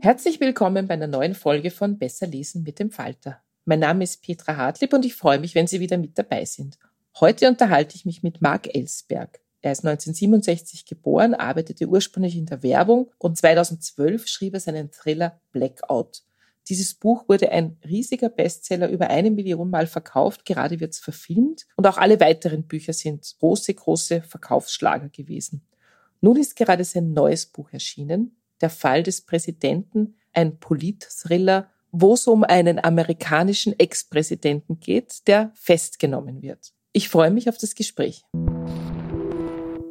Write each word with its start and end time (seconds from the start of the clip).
Herzlich 0.00 0.38
willkommen 0.38 0.86
bei 0.86 0.94
einer 0.94 1.08
neuen 1.08 1.34
Folge 1.34 1.72
von 1.72 1.98
Besser 1.98 2.28
lesen 2.28 2.62
mit 2.62 2.78
dem 2.78 2.92
Falter. 2.92 3.42
Mein 3.64 3.80
Name 3.80 4.04
ist 4.04 4.22
Petra 4.22 4.56
Hartlieb 4.56 4.92
und 4.92 5.04
ich 5.04 5.16
freue 5.16 5.40
mich, 5.40 5.56
wenn 5.56 5.66
Sie 5.66 5.80
wieder 5.80 5.98
mit 5.98 6.16
dabei 6.16 6.44
sind. 6.44 6.78
Heute 7.18 7.48
unterhalte 7.48 7.96
ich 7.96 8.04
mich 8.04 8.22
mit 8.22 8.40
Marc 8.40 8.72
Ellsberg. 8.72 9.40
Er 9.60 9.72
ist 9.72 9.84
1967 9.84 10.86
geboren, 10.86 11.34
arbeitete 11.34 11.88
ursprünglich 11.88 12.36
in 12.36 12.46
der 12.46 12.62
Werbung 12.62 13.10
und 13.18 13.38
2012 13.38 14.28
schrieb 14.28 14.54
er 14.54 14.60
seinen 14.60 14.92
Thriller 14.92 15.40
Blackout. 15.50 16.22
Dieses 16.68 16.94
Buch 16.94 17.28
wurde 17.28 17.50
ein 17.50 17.76
riesiger 17.84 18.28
Bestseller, 18.28 18.88
über 18.90 19.10
eine 19.10 19.32
Million 19.32 19.68
Mal 19.68 19.88
verkauft, 19.88 20.44
gerade 20.44 20.78
wird 20.78 20.92
es 20.92 21.00
verfilmt 21.00 21.66
und 21.74 21.88
auch 21.88 21.98
alle 21.98 22.20
weiteren 22.20 22.68
Bücher 22.68 22.92
sind 22.92 23.34
große, 23.40 23.74
große 23.74 24.22
Verkaufsschlager 24.22 25.08
gewesen. 25.08 25.66
Nun 26.20 26.36
ist 26.36 26.54
gerade 26.54 26.84
sein 26.84 27.14
neues 27.14 27.46
Buch 27.46 27.72
erschienen, 27.72 28.36
der 28.60 28.70
Fall 28.70 29.02
des 29.02 29.22
Präsidenten, 29.22 30.14
ein 30.32 30.58
Polit-Thriller, 30.58 31.68
wo 31.90 32.14
es 32.14 32.26
um 32.26 32.44
einen 32.44 32.78
amerikanischen 32.82 33.78
Ex-Präsidenten 33.78 34.80
geht, 34.80 35.26
der 35.26 35.52
festgenommen 35.54 36.42
wird. 36.42 36.72
Ich 36.92 37.08
freue 37.08 37.30
mich 37.30 37.48
auf 37.48 37.58
das 37.58 37.74
Gespräch. 37.74 38.24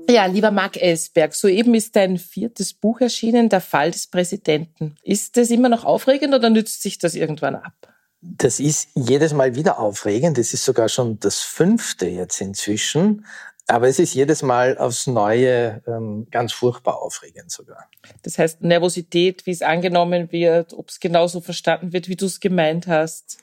Ja, 0.10 0.26
lieber 0.26 0.52
Marc 0.52 0.78
Ellsberg, 0.78 1.36
soeben 1.36 1.74
ist 1.74 1.96
dein 1.96 2.18
viertes 2.18 2.74
Buch 2.74 3.02
erschienen, 3.02 3.50
Der 3.50 3.60
Fall 3.60 3.92
des 3.92 4.08
Präsidenten. 4.08 4.96
Ist 5.04 5.36
das 5.36 5.50
immer 5.50 5.68
noch 5.68 5.84
aufregend 5.84 6.34
oder 6.34 6.50
nützt 6.50 6.82
sich 6.82 6.98
das 6.98 7.14
irgendwann 7.14 7.56
ab? 7.56 7.94
Das 8.22 8.60
ist 8.60 8.90
jedes 8.96 9.34
Mal 9.34 9.56
wieder 9.56 9.80
aufregend. 9.80 10.38
Das 10.38 10.54
ist 10.54 10.66
sogar 10.66 10.90
schon 10.90 11.20
das 11.20 11.42
fünfte 11.42 12.08
jetzt 12.08 12.42
inzwischen. 12.42 13.26
Aber 13.70 13.90
es 13.90 14.00
ist 14.00 14.14
jedes 14.14 14.44
Mal 14.44 14.78
aufs 14.78 15.08
Neue 15.08 15.84
ähm, 15.88 16.28
ganz 16.32 16.54
furchtbar 16.54 17.02
aufregend 17.02 17.52
sogar. 17.52 17.90
Das 18.24 18.40
heißt 18.40 18.62
Nervosität, 18.62 19.46
wie 19.46 19.52
es 19.52 19.62
angenommen 19.62 20.32
wird, 20.32 20.74
ob 20.74 20.88
es 20.88 21.02
genauso 21.02 21.42
verstanden 21.42 21.92
wird, 21.92 22.08
wie 22.08 22.16
du 22.16 22.28
es 22.28 22.40
gemeint 22.40 22.88
hast. 22.88 23.38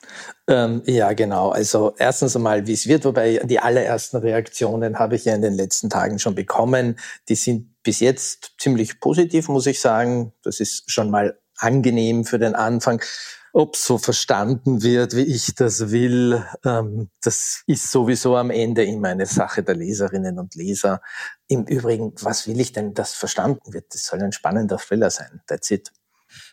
Ähm, 0.47 0.81
ja, 0.87 1.13
genau. 1.13 1.49
Also 1.49 1.93
erstens 1.99 2.35
einmal, 2.35 2.65
wie 2.65 2.73
es 2.73 2.87
wird, 2.87 3.05
wobei 3.05 3.39
die 3.43 3.59
allerersten 3.59 4.17
Reaktionen 4.17 4.97
habe 4.97 5.15
ich 5.15 5.25
ja 5.25 5.35
in 5.35 5.43
den 5.43 5.53
letzten 5.53 5.91
Tagen 5.91 6.17
schon 6.17 6.33
bekommen. 6.33 6.97
Die 7.29 7.35
sind 7.35 7.83
bis 7.83 7.99
jetzt 7.99 8.55
ziemlich 8.57 8.99
positiv, 8.99 9.47
muss 9.47 9.67
ich 9.67 9.79
sagen. 9.79 10.33
Das 10.43 10.59
ist 10.59 10.91
schon 10.91 11.11
mal 11.11 11.37
angenehm 11.57 12.25
für 12.25 12.39
den 12.39 12.55
Anfang. 12.55 13.01
Ob 13.57 13.77
so 13.77 13.97
verstanden 13.97 14.83
wird, 14.83 15.15
wie 15.15 15.21
ich 15.21 15.55
das 15.55 15.89
will, 15.89 16.43
ähm, 16.65 17.09
das 17.23 17.63
ist 17.67 17.89
sowieso 17.89 18.35
am 18.35 18.51
Ende 18.51 18.83
immer 18.83 19.07
eine 19.07 19.25
Sache 19.25 19.63
der 19.63 19.75
Leserinnen 19.75 20.39
und 20.39 20.55
Leser. 20.55 21.01
Im 21.47 21.63
Übrigen, 21.63 22.11
was 22.19 22.47
will 22.47 22.59
ich 22.59 22.73
denn, 22.73 22.93
dass 22.93 23.13
verstanden 23.13 23.71
wird? 23.71 23.93
Das 23.93 24.07
soll 24.07 24.21
ein 24.21 24.33
spannender 24.33 24.77
Thriller 24.77 25.09
sein. 25.09 25.39
That's 25.47 25.71
it. 25.71 25.93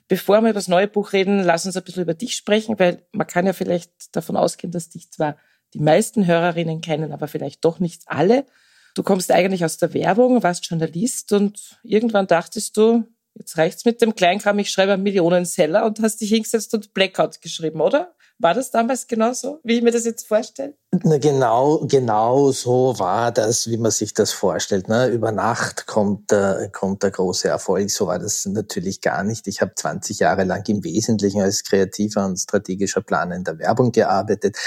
Bevor 0.06 0.42
wir 0.42 0.50
über 0.50 0.60
das 0.60 0.68
neue 0.68 0.86
Buch 0.86 1.12
reden, 1.12 1.42
lass 1.42 1.66
uns 1.66 1.76
ein 1.76 1.82
bisschen 1.82 2.04
über 2.04 2.14
dich 2.14 2.36
sprechen, 2.36 2.78
weil 2.78 3.04
man 3.10 3.26
kann 3.26 3.46
ja 3.46 3.52
vielleicht 3.52 4.14
davon 4.14 4.36
ausgehen, 4.36 4.70
dass 4.70 4.88
dich 4.88 5.10
zwar 5.10 5.36
die 5.74 5.80
meisten 5.80 6.24
Hörerinnen 6.28 6.82
kennen, 6.82 7.10
aber 7.10 7.26
vielleicht 7.26 7.64
doch 7.64 7.80
nicht 7.80 8.02
alle. 8.06 8.46
Du 8.94 9.02
kommst 9.02 9.32
eigentlich 9.32 9.64
aus 9.64 9.76
der 9.76 9.92
Werbung, 9.92 10.44
warst 10.44 10.70
Journalist 10.70 11.32
und 11.32 11.80
irgendwann 11.82 12.28
dachtest 12.28 12.76
du, 12.76 13.11
jetzt 13.34 13.56
reicht's 13.58 13.84
mit 13.84 14.00
dem 14.00 14.14
Kleinkram, 14.14 14.58
ich 14.58 14.70
schreibe 14.70 14.92
einen 14.92 15.02
Millionenseller 15.02 15.84
und 15.84 16.00
hast 16.00 16.20
dich 16.20 16.30
hingesetzt 16.30 16.74
und 16.74 16.94
Blackout 16.94 17.40
geschrieben, 17.40 17.80
oder? 17.80 18.14
War 18.38 18.54
das 18.54 18.70
damals 18.70 19.06
genauso, 19.06 19.60
wie 19.62 19.76
ich 19.76 19.82
mir 19.82 19.92
das 19.92 20.04
jetzt 20.04 20.26
vorstelle? 20.26 20.76
Na 20.94 21.16
genau, 21.16 21.86
genau 21.86 22.52
so 22.52 22.98
war 22.98 23.32
das, 23.32 23.66
wie 23.70 23.78
man 23.78 23.90
sich 23.90 24.12
das 24.12 24.30
vorstellt. 24.30 24.88
Ne? 24.88 25.06
Über 25.06 25.32
Nacht 25.32 25.86
kommt, 25.86 26.30
äh, 26.32 26.68
kommt 26.70 27.02
der 27.02 27.10
große 27.10 27.48
Erfolg. 27.48 27.90
So 27.90 28.08
war 28.08 28.18
das 28.18 28.44
natürlich 28.44 29.00
gar 29.00 29.24
nicht. 29.24 29.48
Ich 29.48 29.62
habe 29.62 29.72
20 29.74 30.18
Jahre 30.18 30.44
lang 30.44 30.68
im 30.68 30.84
Wesentlichen 30.84 31.40
als 31.40 31.64
kreativer 31.64 32.26
und 32.26 32.36
strategischer 32.36 33.00
Planer 33.00 33.36
in 33.36 33.44
der 33.44 33.58
Werbung 33.58 33.90
gearbeitet. 33.90 34.58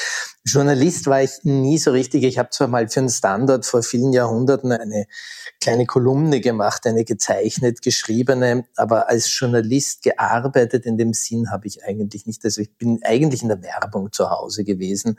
Journalist 0.44 1.06
war 1.06 1.22
ich 1.22 1.44
nie 1.44 1.78
so 1.78 1.92
richtig. 1.92 2.24
Ich 2.24 2.40
habe 2.40 2.50
zwar 2.50 2.70
mal 2.70 2.88
für 2.88 3.02
einen 3.02 3.10
Standard 3.10 3.64
vor 3.64 3.84
vielen 3.84 4.12
Jahrhunderten 4.12 4.72
eine 4.72 5.06
kleine 5.62 5.86
Kolumne 5.86 6.42
gemacht, 6.42 6.88
eine 6.88 7.06
gezeichnet 7.06 7.84
geschriebene, 7.84 8.66
aber 8.76 9.10
als 9.10 9.30
Journalist 9.40 10.02
gearbeitet 10.02 10.86
in 10.88 10.98
dem 10.98 11.14
Sinn 11.14 11.52
habe 11.52 11.68
ich 11.68 11.84
eigentlich 11.84 12.26
nicht. 12.26 12.44
Also 12.46 12.62
ich 12.62 12.76
bin 12.78 13.00
eigentlich 13.04 13.44
in 13.44 13.50
der 13.50 13.62
Werbung 13.62 14.12
zu 14.12 14.32
Hause 14.32 14.64
gewesen, 14.64 15.18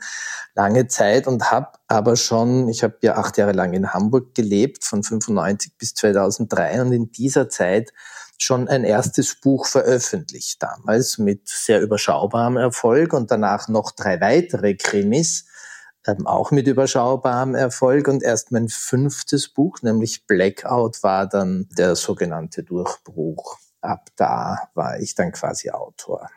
lange 0.53 0.87
Zeit 0.87 0.96
und 1.27 1.51
habe 1.51 1.69
aber 1.87 2.15
schon, 2.15 2.69
ich 2.69 2.83
habe 2.83 2.97
ja 3.01 3.15
acht 3.15 3.37
Jahre 3.37 3.51
lang 3.51 3.73
in 3.73 3.93
Hamburg 3.93 4.35
gelebt, 4.35 4.83
von 4.83 5.03
95 5.03 5.77
bis 5.77 5.93
2003 5.93 6.81
und 6.81 6.91
in 6.91 7.11
dieser 7.11 7.49
Zeit 7.49 7.93
schon 8.37 8.67
ein 8.67 8.83
erstes 8.83 9.39
Buch 9.39 9.65
veröffentlicht, 9.65 10.61
damals 10.61 11.17
mit 11.17 11.47
sehr 11.47 11.81
überschaubarem 11.81 12.57
Erfolg 12.57 13.13
und 13.13 13.31
danach 13.31 13.67
noch 13.67 13.91
drei 13.91 14.21
weitere 14.21 14.75
Krimis, 14.75 15.45
ähm, 16.05 16.27
auch 16.27 16.51
mit 16.51 16.67
überschaubarem 16.67 17.55
Erfolg. 17.55 18.07
Und 18.07 18.23
erst 18.23 18.51
mein 18.51 18.69
fünftes 18.69 19.49
Buch, 19.49 19.81
nämlich 19.81 20.25
Blackout, 20.25 21.03
war 21.03 21.27
dann 21.27 21.67
der 21.77 21.95
sogenannte 21.95 22.63
Durchbruch. 22.63 23.57
Ab 23.81 24.09
da 24.15 24.69
war 24.73 24.99
ich 24.99 25.15
dann 25.15 25.31
quasi 25.31 25.69
Autor. 25.69 26.29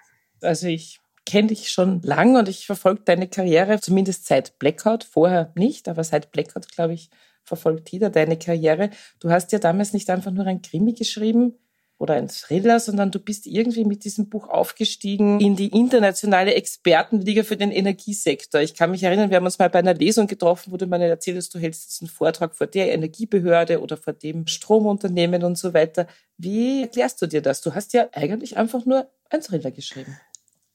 Also 0.42 0.68
ich 0.68 0.99
kenne 1.26 1.48
dich 1.48 1.70
schon 1.70 2.02
lang 2.02 2.36
und 2.36 2.48
ich 2.48 2.66
verfolge 2.66 3.02
deine 3.04 3.28
Karriere, 3.28 3.80
zumindest 3.80 4.26
seit 4.26 4.58
Blackout, 4.58 5.04
vorher 5.04 5.52
nicht, 5.54 5.88
aber 5.88 6.04
seit 6.04 6.32
Blackout, 6.32 6.70
glaube 6.72 6.94
ich, 6.94 7.10
verfolgt 7.44 7.90
jeder 7.90 8.10
deine 8.10 8.38
Karriere. 8.38 8.90
Du 9.18 9.30
hast 9.30 9.52
ja 9.52 9.58
damals 9.58 9.92
nicht 9.92 10.10
einfach 10.10 10.30
nur 10.30 10.46
ein 10.46 10.62
Krimi 10.62 10.92
geschrieben, 10.92 11.56
oder 12.00 12.14
ein 12.14 12.28
Thriller, 12.28 12.80
sondern 12.80 13.10
du 13.10 13.18
bist 13.18 13.46
irgendwie 13.46 13.84
mit 13.84 14.04
diesem 14.04 14.30
Buch 14.30 14.48
aufgestiegen 14.48 15.38
in 15.38 15.54
die 15.54 15.68
internationale 15.68 16.54
Expertenliga 16.54 17.42
für 17.42 17.58
den 17.58 17.70
Energiesektor. 17.70 18.62
Ich 18.62 18.74
kann 18.74 18.90
mich 18.90 19.02
erinnern, 19.02 19.28
wir 19.28 19.36
haben 19.36 19.44
uns 19.44 19.58
mal 19.58 19.68
bei 19.68 19.80
einer 19.80 19.92
Lesung 19.92 20.26
getroffen, 20.26 20.72
wo 20.72 20.78
du 20.78 20.86
mir 20.86 20.98
erzählt 20.98 21.36
hast, 21.36 21.54
du 21.54 21.58
hältst 21.58 21.84
jetzt 21.84 22.00
einen 22.00 22.08
Vortrag 22.08 22.56
vor 22.56 22.66
der 22.66 22.94
Energiebehörde 22.94 23.82
oder 23.82 23.98
vor 23.98 24.14
dem 24.14 24.46
Stromunternehmen 24.46 25.44
und 25.44 25.58
so 25.58 25.74
weiter. 25.74 26.06
Wie 26.38 26.82
erklärst 26.82 27.20
du 27.20 27.26
dir 27.26 27.42
das? 27.42 27.60
Du 27.60 27.74
hast 27.74 27.92
ja 27.92 28.08
eigentlich 28.12 28.56
einfach 28.56 28.86
nur 28.86 29.10
ein 29.28 29.42
Thriller 29.42 29.70
geschrieben. 29.70 30.18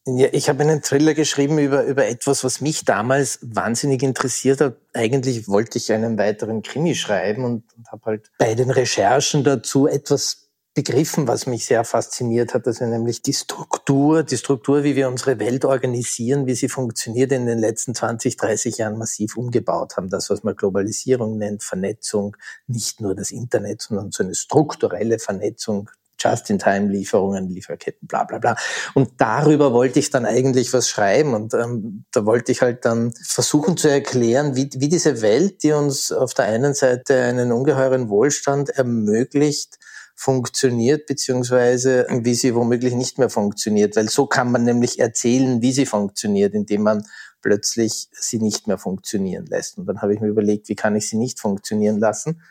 Ja, 0.08 0.28
ich 0.32 0.50
habe 0.50 0.62
einen 0.62 0.84
Thriller 0.84 1.16
geschrieben 1.16 1.58
über, 1.58 1.84
über 1.84 2.06
etwas, 2.06 2.44
was 2.44 2.62
mich 2.62 2.86
damals 2.86 3.40
wahnsinnig 3.42 4.04
interessiert 4.04 4.62
hat. 4.62 4.78
Eigentlich 4.94 5.48
wollte 5.48 5.80
ich 5.80 5.92
einen 5.92 6.20
weiteren 6.20 6.62
Krimi 6.62 6.94
schreiben 6.94 7.44
und, 7.44 7.64
und 7.76 7.92
habe 7.92 8.06
halt 8.06 8.32
bei 8.38 8.54
den 8.54 8.70
Recherchen 8.70 9.44
dazu 9.44 9.88
etwas 9.88 10.46
begriffen, 10.76 11.28
was 11.28 11.48
mich 11.48 11.66
sehr 11.66 11.86
fasziniert 11.86 12.54
hat, 12.54 12.66
wir 12.66 12.88
nämlich 12.88 13.22
die 13.22 13.34
Struktur, 13.34 14.24
die 14.24 14.38
Struktur, 14.38 14.84
wie 14.84 14.96
wir 14.96 15.08
unsere 15.08 15.40
Welt 15.40 15.64
organisieren, 15.64 16.46
wie 16.46 16.54
sie 16.54 16.68
funktioniert, 16.68 17.32
in 17.32 17.46
den 17.46 17.60
letzten 17.60 17.96
20, 17.96 18.36
30 18.36 18.78
Jahren 18.78 18.98
massiv 18.98 19.38
umgebaut 19.38 19.96
haben. 19.96 20.10
Das, 20.10 20.30
was 20.30 20.44
man 20.44 20.56
Globalisierung 20.56 21.38
nennt, 21.38 21.64
Vernetzung, 21.64 22.36
nicht 22.68 23.00
nur 23.00 23.16
das 23.16 23.32
Internet, 23.32 23.82
sondern 23.82 24.12
so 24.12 24.22
eine 24.22 24.36
strukturelle 24.36 25.18
Vernetzung, 25.18 25.90
Just-in-Time-Lieferungen, 26.26 27.50
Lieferketten, 27.50 28.08
bla 28.08 28.24
bla 28.24 28.40
bla. 28.40 28.56
Und 28.94 29.12
darüber 29.18 29.74
wollte 29.74 30.00
ich 30.00 30.10
dann 30.10 30.26
eigentlich 30.26 30.74
was 30.74 30.90
schreiben. 30.90 31.34
Und 31.34 31.54
ähm, 31.54 32.06
da 32.12 32.26
wollte 32.26 32.52
ich 32.52 32.62
halt 32.62 32.86
dann 32.86 33.14
versuchen 33.24 33.78
zu 33.78 33.90
erklären, 33.90 34.56
wie, 34.56 34.70
wie 34.76 34.90
diese 34.90 35.22
Welt, 35.22 35.64
die 35.64 35.74
uns 35.74 36.12
auf 36.12 36.34
der 36.34 36.46
einen 36.46 36.74
Seite 36.74 37.22
einen 37.24 37.52
ungeheuren 37.52 38.10
Wohlstand 38.10 38.70
ermöglicht, 38.70 39.78
funktioniert, 40.16 41.08
beziehungsweise 41.08 42.08
wie 42.10 42.36
sie 42.36 42.56
womöglich 42.56 42.94
nicht 42.94 43.20
mehr 43.20 43.30
funktioniert. 43.30 43.96
Weil 43.96 44.10
so 44.10 44.26
kann 44.26 44.52
man 44.52 44.64
nämlich 44.64 45.00
erzählen, 45.00 45.62
wie 45.62 45.74
sie 45.74 45.86
funktioniert, 45.86 46.54
indem 46.54 46.84
man 46.84 47.06
plötzlich 47.42 48.08
sie 48.12 48.40
nicht 48.40 48.66
mehr 48.68 48.78
funktionieren 48.78 49.46
lässt. 49.46 49.78
Und 49.78 49.86
dann 49.86 50.02
habe 50.02 50.14
ich 50.14 50.22
mir 50.22 50.30
überlegt, 50.30 50.70
wie 50.70 50.76
kann 50.76 50.96
ich 50.96 51.10
sie 51.10 51.18
nicht 51.18 51.40
funktionieren 51.40 52.00
lassen? 52.00 52.42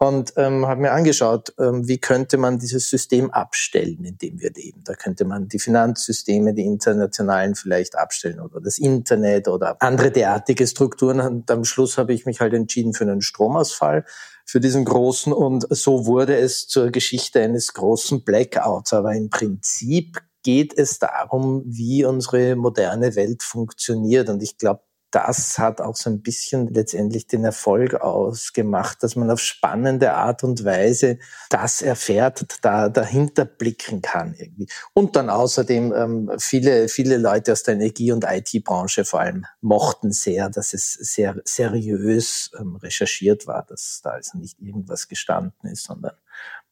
Und 0.00 0.32
ähm, 0.36 0.66
habe 0.68 0.82
mir 0.82 0.92
angeschaut, 0.92 1.52
ähm, 1.58 1.88
wie 1.88 1.98
könnte 1.98 2.36
man 2.36 2.60
dieses 2.60 2.88
System 2.88 3.32
abstellen, 3.32 4.04
in 4.04 4.16
dem 4.16 4.40
wir 4.40 4.52
leben. 4.52 4.84
Da 4.84 4.94
könnte 4.94 5.24
man 5.24 5.48
die 5.48 5.58
Finanzsysteme, 5.58 6.54
die 6.54 6.64
internationalen 6.64 7.56
vielleicht 7.56 7.98
abstellen 7.98 8.38
oder 8.38 8.60
das 8.60 8.78
Internet 8.78 9.48
oder 9.48 9.76
andere 9.82 10.12
derartige 10.12 10.68
Strukturen. 10.68 11.20
Und 11.20 11.50
am 11.50 11.64
Schluss 11.64 11.98
habe 11.98 12.12
ich 12.12 12.26
mich 12.26 12.40
halt 12.40 12.54
entschieden 12.54 12.94
für 12.94 13.04
einen 13.04 13.22
Stromausfall 13.22 14.04
für 14.48 14.60
diesen 14.60 14.86
großen 14.86 15.30
und 15.30 15.66
so 15.68 16.06
wurde 16.06 16.38
es 16.38 16.68
zur 16.68 16.90
Geschichte 16.90 17.42
eines 17.42 17.74
großen 17.74 18.24
Blackouts. 18.24 18.94
Aber 18.94 19.14
im 19.14 19.28
Prinzip 19.28 20.22
geht 20.42 20.72
es 20.78 20.98
darum, 20.98 21.62
wie 21.66 22.06
unsere 22.06 22.56
moderne 22.56 23.14
Welt 23.14 23.42
funktioniert. 23.42 24.30
Und 24.30 24.42
ich 24.42 24.56
glaube, 24.56 24.80
das 25.10 25.58
hat 25.58 25.80
auch 25.80 25.96
so 25.96 26.10
ein 26.10 26.20
bisschen 26.20 26.72
letztendlich 26.72 27.26
den 27.26 27.44
Erfolg 27.44 27.94
ausgemacht, 27.94 29.02
dass 29.02 29.16
man 29.16 29.30
auf 29.30 29.40
spannende 29.40 30.12
Art 30.12 30.44
und 30.44 30.64
Weise 30.64 31.18
das 31.48 31.80
erfährt, 31.80 32.46
da 32.62 32.88
dahinter 32.88 33.46
blicken 33.46 34.02
kann 34.02 34.34
irgendwie. 34.34 34.68
Und 34.92 35.16
dann 35.16 35.30
außerdem 35.30 35.92
ähm, 35.94 36.30
viele, 36.38 36.88
viele 36.88 37.16
Leute 37.16 37.52
aus 37.52 37.62
der 37.62 37.74
Energie- 37.74 38.12
und 38.12 38.24
IT-Branche 38.28 39.04
vor 39.04 39.20
allem 39.20 39.46
mochten 39.60 40.12
sehr, 40.12 40.50
dass 40.50 40.74
es 40.74 40.92
sehr 40.92 41.36
seriös 41.44 42.50
ähm, 42.58 42.76
recherchiert 42.76 43.46
war, 43.46 43.64
dass 43.66 44.00
da 44.02 44.10
also 44.10 44.36
nicht 44.36 44.60
irgendwas 44.60 45.08
gestanden 45.08 45.70
ist, 45.70 45.84
sondern 45.84 46.12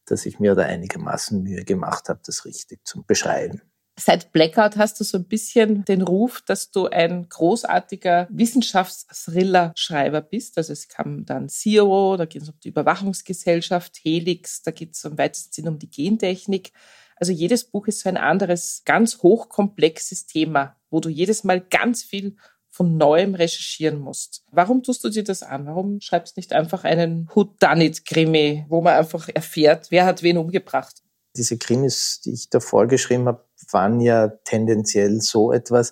dass 0.05 0.25
ich 0.25 0.39
mir 0.39 0.55
da 0.55 0.63
einigermaßen 0.63 1.41
Mühe 1.41 1.65
gemacht 1.65 2.07
habe, 2.07 2.19
das 2.25 2.45
richtig 2.45 2.85
zu 2.85 3.03
beschreiben. 3.03 3.61
Seit 3.99 4.31
Blackout 4.31 4.77
hast 4.77 4.99
du 4.99 5.03
so 5.03 5.17
ein 5.17 5.23
bisschen 5.23 5.83
den 5.83 6.03
Ruf, 6.03 6.43
dass 6.45 6.69
du 6.69 6.85
ein 6.85 7.27
großartiger 7.29 8.27
Wissenschafts-Thriller-Schreiber 8.29 10.21
bist. 10.21 10.55
Also 10.59 10.73
es 10.73 10.87
kam 10.87 11.25
dann 11.25 11.49
Zero, 11.49 12.15
da 12.15 12.25
geht 12.25 12.43
es 12.43 12.49
um 12.49 12.59
die 12.63 12.69
Überwachungsgesellschaft, 12.69 13.97
Helix, 14.03 14.61
da 14.61 14.69
geht 14.69 14.93
es 14.93 15.03
im 15.03 15.17
weitesten 15.17 15.51
Sinn 15.51 15.67
um 15.67 15.79
die 15.79 15.89
Gentechnik. 15.89 16.73
Also 17.15 17.31
jedes 17.31 17.63
Buch 17.63 17.87
ist 17.87 18.01
so 18.01 18.09
ein 18.09 18.17
anderes, 18.17 18.83
ganz 18.85 19.23
hochkomplexes 19.23 20.27
Thema, 20.27 20.75
wo 20.91 20.99
du 20.99 21.09
jedes 21.09 21.43
Mal 21.43 21.59
ganz 21.59 22.03
viel 22.03 22.35
von 22.69 22.97
neuem 22.97 23.33
recherchieren 23.33 23.99
musst. 23.99 24.43
Warum 24.51 24.83
tust 24.83 25.03
du 25.03 25.09
dir 25.09 25.23
das 25.23 25.41
an? 25.41 25.65
Warum 25.65 25.99
schreibst 26.01 26.37
du 26.37 26.39
nicht 26.39 26.53
einfach 26.53 26.83
einen 26.83 27.27
Whodunit-Krimi, 27.33 28.67
wo 28.69 28.81
man 28.81 28.93
einfach 28.93 29.27
erfährt, 29.29 29.87
wer 29.89 30.05
hat 30.05 30.21
wen 30.21 30.37
umgebracht? 30.37 31.01
Diese 31.35 31.57
Krimis, 31.57 32.21
die 32.23 32.33
ich 32.33 32.51
davor 32.51 32.85
geschrieben 32.85 33.25
habe, 33.25 33.46
waren 33.71 33.99
ja 33.99 34.29
tendenziell 34.45 35.21
so 35.21 35.51
etwas. 35.51 35.91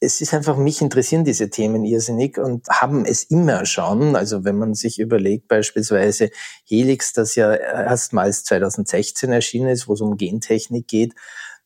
Es 0.00 0.20
ist 0.20 0.34
einfach, 0.34 0.56
mich 0.56 0.80
interessieren 0.80 1.24
diese 1.24 1.50
Themen 1.50 1.84
irrsinnig 1.84 2.38
und 2.38 2.68
haben 2.68 3.04
es 3.04 3.24
immer 3.24 3.66
schon. 3.66 4.16
Also 4.16 4.44
wenn 4.44 4.58
man 4.58 4.74
sich 4.74 4.98
überlegt, 4.98 5.48
beispielsweise 5.48 6.30
Helix, 6.64 7.12
das 7.12 7.34
ja 7.34 7.54
erstmals 7.54 8.44
2016 8.44 9.32
erschienen 9.32 9.68
ist, 9.68 9.88
wo 9.88 9.94
es 9.94 10.00
um 10.00 10.16
Gentechnik 10.16 10.88
geht, 10.88 11.14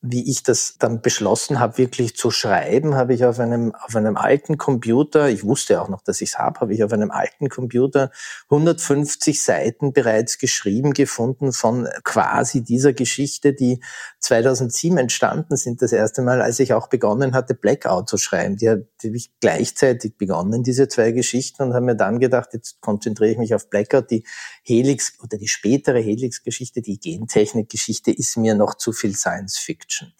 wie 0.03 0.31
ich 0.31 0.43
das 0.43 0.77
dann 0.79 1.01
beschlossen 1.01 1.59
habe, 1.59 1.79
wirklich 1.79 2.17
zu 2.17 2.31
schreiben, 2.31 2.95
habe 2.95 3.15
ich 3.15 3.25
auf 3.25 3.41
einem, 3.41 3.75
auf 3.75 3.97
einem 3.97 4.17
alten 4.17 4.59
Computer, 4.59 5.29
ich 5.29 5.43
wusste 5.43 5.81
auch 5.81 5.89
noch, 5.89 6.03
dass 6.03 6.21
ich 6.21 6.31
es 6.31 6.39
habe, 6.39 6.61
habe 6.61 6.75
ich 6.75 6.85
auf 6.85 6.93
einem 6.93 7.11
alten 7.11 7.49
Computer 7.49 8.11
150 8.51 9.43
Seiten 9.43 9.93
bereits 9.93 10.39
geschrieben 10.39 10.93
gefunden 10.93 11.53
von 11.53 11.89
quasi 12.05 12.63
dieser 12.63 12.93
Geschichte, 12.93 13.53
die 13.53 13.83
2007 14.21 14.99
entstanden 14.99 15.57
sind, 15.57 15.83
das 15.83 15.93
erste 15.93 16.23
Mal, 16.23 16.43
als 16.43 16.61
ich 16.61 16.73
auch 16.73 16.89
begonnen 16.89 17.35
hatte, 17.35 17.55
Blackout 17.55 18.09
zu 18.09 18.19
schreiben. 18.19 18.57
Die, 18.57 18.67
die 19.03 19.09
habe 19.09 19.17
ich 19.17 19.31
gleichzeitig 19.41 20.17
begonnen, 20.19 20.63
diese 20.63 20.89
zwei 20.89 21.13
Geschichten, 21.13 21.63
und 21.63 21.75
habe 21.75 21.87
mir 21.87 21.97
dann 21.97 22.21
gedacht, 22.21 22.51
jetzt 22.53 22.81
konzentriere 22.81 23.33
ich 23.33 23.39
mich 23.39 23.55
auf 23.55 23.71
Blackout. 23.71 24.11
Die 24.11 24.25
Helix 24.67 25.15
oder 25.23 25.39
die 25.39 25.49
spätere 25.49 26.01
Helix-Geschichte, 26.01 26.83
die 26.83 26.99
Gentechnik-Geschichte 26.99 28.11
ist 28.11 28.37
mir 28.37 28.55
noch 28.55 28.75
zu 28.75 28.93
viel 28.93 29.15
Science 29.15 29.59
Fiction. 29.59 29.77
Fiction. 29.77 30.13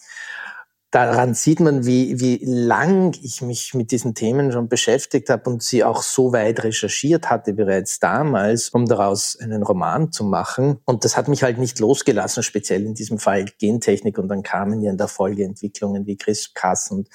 Daran 0.89 1.33
sieht 1.33 1.59
man, 1.59 1.85
wie, 1.85 2.21
wie 2.21 2.39
lang 2.45 3.13
ich 3.21 3.41
mich 3.41 3.73
mit 3.73 3.91
diesen 3.91 4.15
Themen 4.15 4.53
schon 4.53 4.69
beschäftigt 4.69 5.29
habe 5.29 5.49
und 5.49 5.61
sie 5.61 5.83
auch 5.83 6.01
so 6.01 6.31
weit 6.31 6.63
recherchiert 6.63 7.29
hatte 7.29 7.53
bereits 7.53 7.99
damals, 7.99 8.69
um 8.69 8.85
daraus 8.85 9.37
einen 9.37 9.63
Roman 9.63 10.13
zu 10.13 10.23
machen. 10.23 10.79
Und 10.85 11.03
das 11.03 11.17
hat 11.17 11.27
mich 11.27 11.43
halt 11.43 11.57
nicht 11.57 11.79
losgelassen, 11.79 12.41
speziell 12.41 12.85
in 12.85 12.93
diesem 12.93 13.19
Fall 13.19 13.47
Gentechnik. 13.59 14.17
Und 14.17 14.29
dann 14.29 14.43
kamen 14.43 14.81
ja 14.81 14.89
in 14.89 14.97
der 14.97 15.09
Folge 15.09 15.43
Entwicklungen 15.43 16.05
wie 16.05 16.15
CRISPR-Cas 16.15 16.91
und 16.91 17.09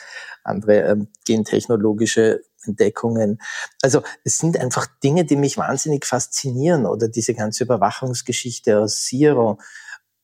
andere 0.44 0.80
ähm, 0.82 1.08
gentechnologische 1.24 2.42
Entdeckungen. 2.66 3.38
Also 3.82 4.02
es 4.24 4.38
sind 4.38 4.58
einfach 4.58 4.86
Dinge, 5.02 5.24
die 5.24 5.36
mich 5.36 5.58
wahnsinnig 5.58 6.04
faszinieren 6.06 6.86
oder 6.86 7.08
diese 7.08 7.34
ganze 7.34 7.64
Überwachungsgeschichte 7.64 8.78
aus 8.78 9.04
Zero 9.04 9.58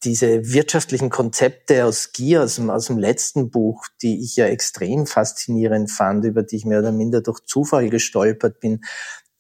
diese 0.05 0.53
wirtschaftlichen 0.53 1.11
Konzepte 1.11 1.85
aus 1.85 2.13
Gier, 2.13 2.45
aus 2.45 2.57
dem, 2.57 2.71
aus 2.71 2.87
dem 2.87 2.99
letzten 2.99 3.51
Buch, 3.51 3.87
die 4.01 4.23
ich 4.23 4.37
ja 4.37 4.47
extrem 4.47 5.07
faszinierend 5.07 5.91
fand, 5.91 6.25
über 6.25 6.43
die 6.43 6.57
ich 6.57 6.65
mehr 6.65 6.79
oder 6.79 6.93
minder 6.93 7.21
durch 7.21 7.41
Zufall 7.47 7.91
gestolpert 7.91 8.61
bin. 8.61 8.81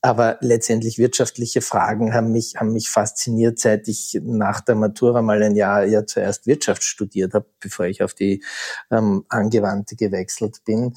Aber 0.00 0.39
letztendlich 0.41 0.99
wirtschaftliche 0.99 1.61
Fragen 1.61 2.14
haben 2.14 2.31
mich, 2.31 2.55
haben 2.57 2.73
mich 2.73 2.88
fasziniert, 2.88 3.59
seit 3.59 3.88
ich 3.88 4.19
nach 4.23 4.61
der 4.61 4.76
Matura 4.76 5.23
mal 5.23 5.43
ein 5.43 5.57
Jahr 5.57 5.85
ja 5.85 6.07
zuerst 6.07 6.47
Wirtschaft 6.47 6.85
studiert 6.85 7.35
habe, 7.35 7.47
bevor 7.61 7.87
ich 7.87 8.02
auf 8.02 8.14
die 8.14 8.45
ähm, 8.90 9.25
Angewandte 9.28 9.97
gewechselt 9.97 10.64
bin. 10.64 10.95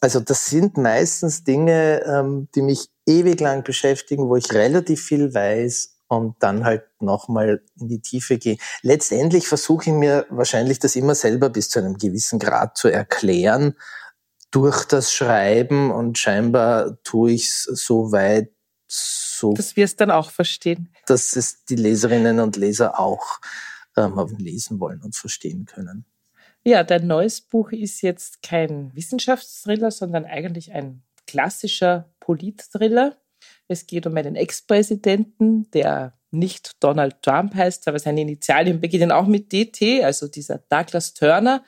Also 0.00 0.20
das 0.20 0.46
sind 0.46 0.76
meistens 0.76 1.44
Dinge, 1.44 2.02
ähm, 2.04 2.48
die 2.54 2.62
mich 2.62 2.88
ewig 3.06 3.40
lang 3.40 3.64
beschäftigen, 3.64 4.28
wo 4.28 4.36
ich 4.36 4.52
relativ 4.52 5.02
viel 5.02 5.34
weiß 5.34 5.96
und 6.08 6.36
dann 6.40 6.64
halt 6.64 6.84
nochmal 7.00 7.62
in 7.78 7.88
die 7.88 8.00
Tiefe 8.00 8.38
gehe. 8.38 8.58
Letztendlich 8.82 9.48
versuche 9.48 9.90
ich 9.90 9.96
mir 9.96 10.26
wahrscheinlich 10.30 10.78
das 10.78 10.96
immer 10.96 11.14
selber 11.14 11.50
bis 11.50 11.68
zu 11.68 11.80
einem 11.80 11.98
gewissen 11.98 12.38
Grad 12.38 12.76
zu 12.76 12.88
erklären 12.88 13.74
durch 14.50 14.84
das 14.84 15.12
Schreiben 15.12 15.90
und 15.90 16.18
scheinbar 16.18 17.02
tue 17.02 17.32
ich 17.32 17.48
es 17.48 17.64
so 17.64 18.12
weit, 18.12 18.50
so. 18.86 19.52
Dass 19.52 19.76
wir 19.76 19.84
es 19.84 19.96
dann 19.96 20.10
auch 20.10 20.30
verstehen. 20.30 20.88
Dass 21.06 21.36
es 21.36 21.64
die 21.64 21.76
Leserinnen 21.76 22.40
und 22.40 22.56
Leser 22.56 22.98
auch 22.98 23.40
ähm, 23.96 24.36
lesen 24.38 24.80
wollen 24.80 25.02
und 25.02 25.14
verstehen 25.14 25.66
können. 25.66 26.06
Ja, 26.68 26.84
dein 26.84 27.06
neues 27.06 27.40
Buch 27.40 27.72
ist 27.72 28.02
jetzt 28.02 28.42
kein 28.42 28.94
Wissenschaftsthriller, 28.94 29.90
sondern 29.90 30.26
eigentlich 30.26 30.70
ein 30.74 31.02
klassischer 31.26 32.12
Politthriller. 32.20 33.16
Es 33.68 33.86
geht 33.86 34.06
um 34.06 34.14
einen 34.14 34.36
Ex-Präsidenten, 34.36 35.70
der 35.70 36.18
nicht 36.30 36.72
Donald 36.80 37.22
Trump 37.22 37.54
heißt, 37.54 37.88
aber 37.88 37.98
seine 37.98 38.20
Initialien 38.20 38.82
beginnen 38.82 39.12
auch 39.12 39.26
mit 39.26 39.50
DT, 39.50 40.04
also 40.04 40.28
dieser 40.28 40.58
Douglas 40.58 41.14
Turner. 41.14 41.64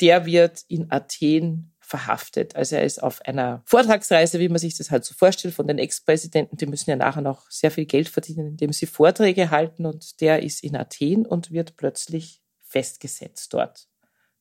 Der 0.00 0.26
wird 0.26 0.64
in 0.66 0.90
Athen 0.90 1.76
verhaftet. 1.78 2.56
Also 2.56 2.74
er 2.74 2.82
ist 2.82 3.00
auf 3.00 3.22
einer 3.22 3.62
Vortragsreise, 3.66 4.40
wie 4.40 4.48
man 4.48 4.58
sich 4.58 4.76
das 4.76 4.90
halt 4.90 5.04
so 5.04 5.14
vorstellt, 5.14 5.54
von 5.54 5.68
den 5.68 5.78
Ex-Präsidenten. 5.78 6.56
Die 6.56 6.66
müssen 6.66 6.90
ja 6.90 6.96
nachher 6.96 7.22
noch 7.22 7.48
sehr 7.48 7.70
viel 7.70 7.86
Geld 7.86 8.08
verdienen, 8.08 8.48
indem 8.48 8.72
sie 8.72 8.86
Vorträge 8.86 9.52
halten. 9.52 9.86
Und 9.86 10.20
der 10.20 10.42
ist 10.42 10.64
in 10.64 10.74
Athen 10.74 11.26
und 11.26 11.52
wird 11.52 11.76
plötzlich 11.76 12.42
festgesetzt 12.64 13.54
dort. 13.54 13.86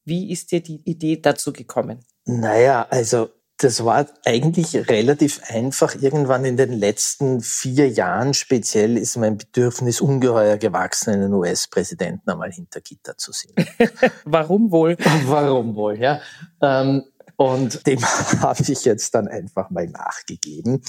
Wie 0.05 0.31
ist 0.31 0.51
dir 0.51 0.61
die 0.61 0.81
Idee 0.89 1.21
dazu 1.21 1.53
gekommen? 1.53 1.99
Naja, 2.25 2.87
also 2.89 3.29
das 3.57 3.85
war 3.85 4.07
eigentlich 4.25 4.75
relativ 4.89 5.41
einfach. 5.47 5.95
Irgendwann 6.01 6.45
in 6.45 6.57
den 6.57 6.73
letzten 6.73 7.41
vier 7.41 7.89
Jahren 7.89 8.33
speziell 8.33 8.97
ist 8.97 9.17
mein 9.17 9.37
Bedürfnis 9.37 10.01
ungeheuer 10.01 10.57
gewachsen, 10.57 11.13
einen 11.13 11.33
US-Präsidenten 11.33 12.29
einmal 12.29 12.51
hinter 12.51 12.81
Gitter 12.81 13.17
zu 13.17 13.31
sehen. 13.31 13.53
Warum 14.25 14.71
wohl? 14.71 14.97
Warum 15.25 15.75
wohl, 15.75 15.99
ja. 15.99 16.21
Ähm, 16.61 17.03
und 17.35 17.85
dem 17.85 18.01
habe 18.41 18.63
ich 18.67 18.85
jetzt 18.85 19.13
dann 19.13 19.27
einfach 19.27 19.69
mal 19.69 19.87
nachgegeben. 19.87 20.81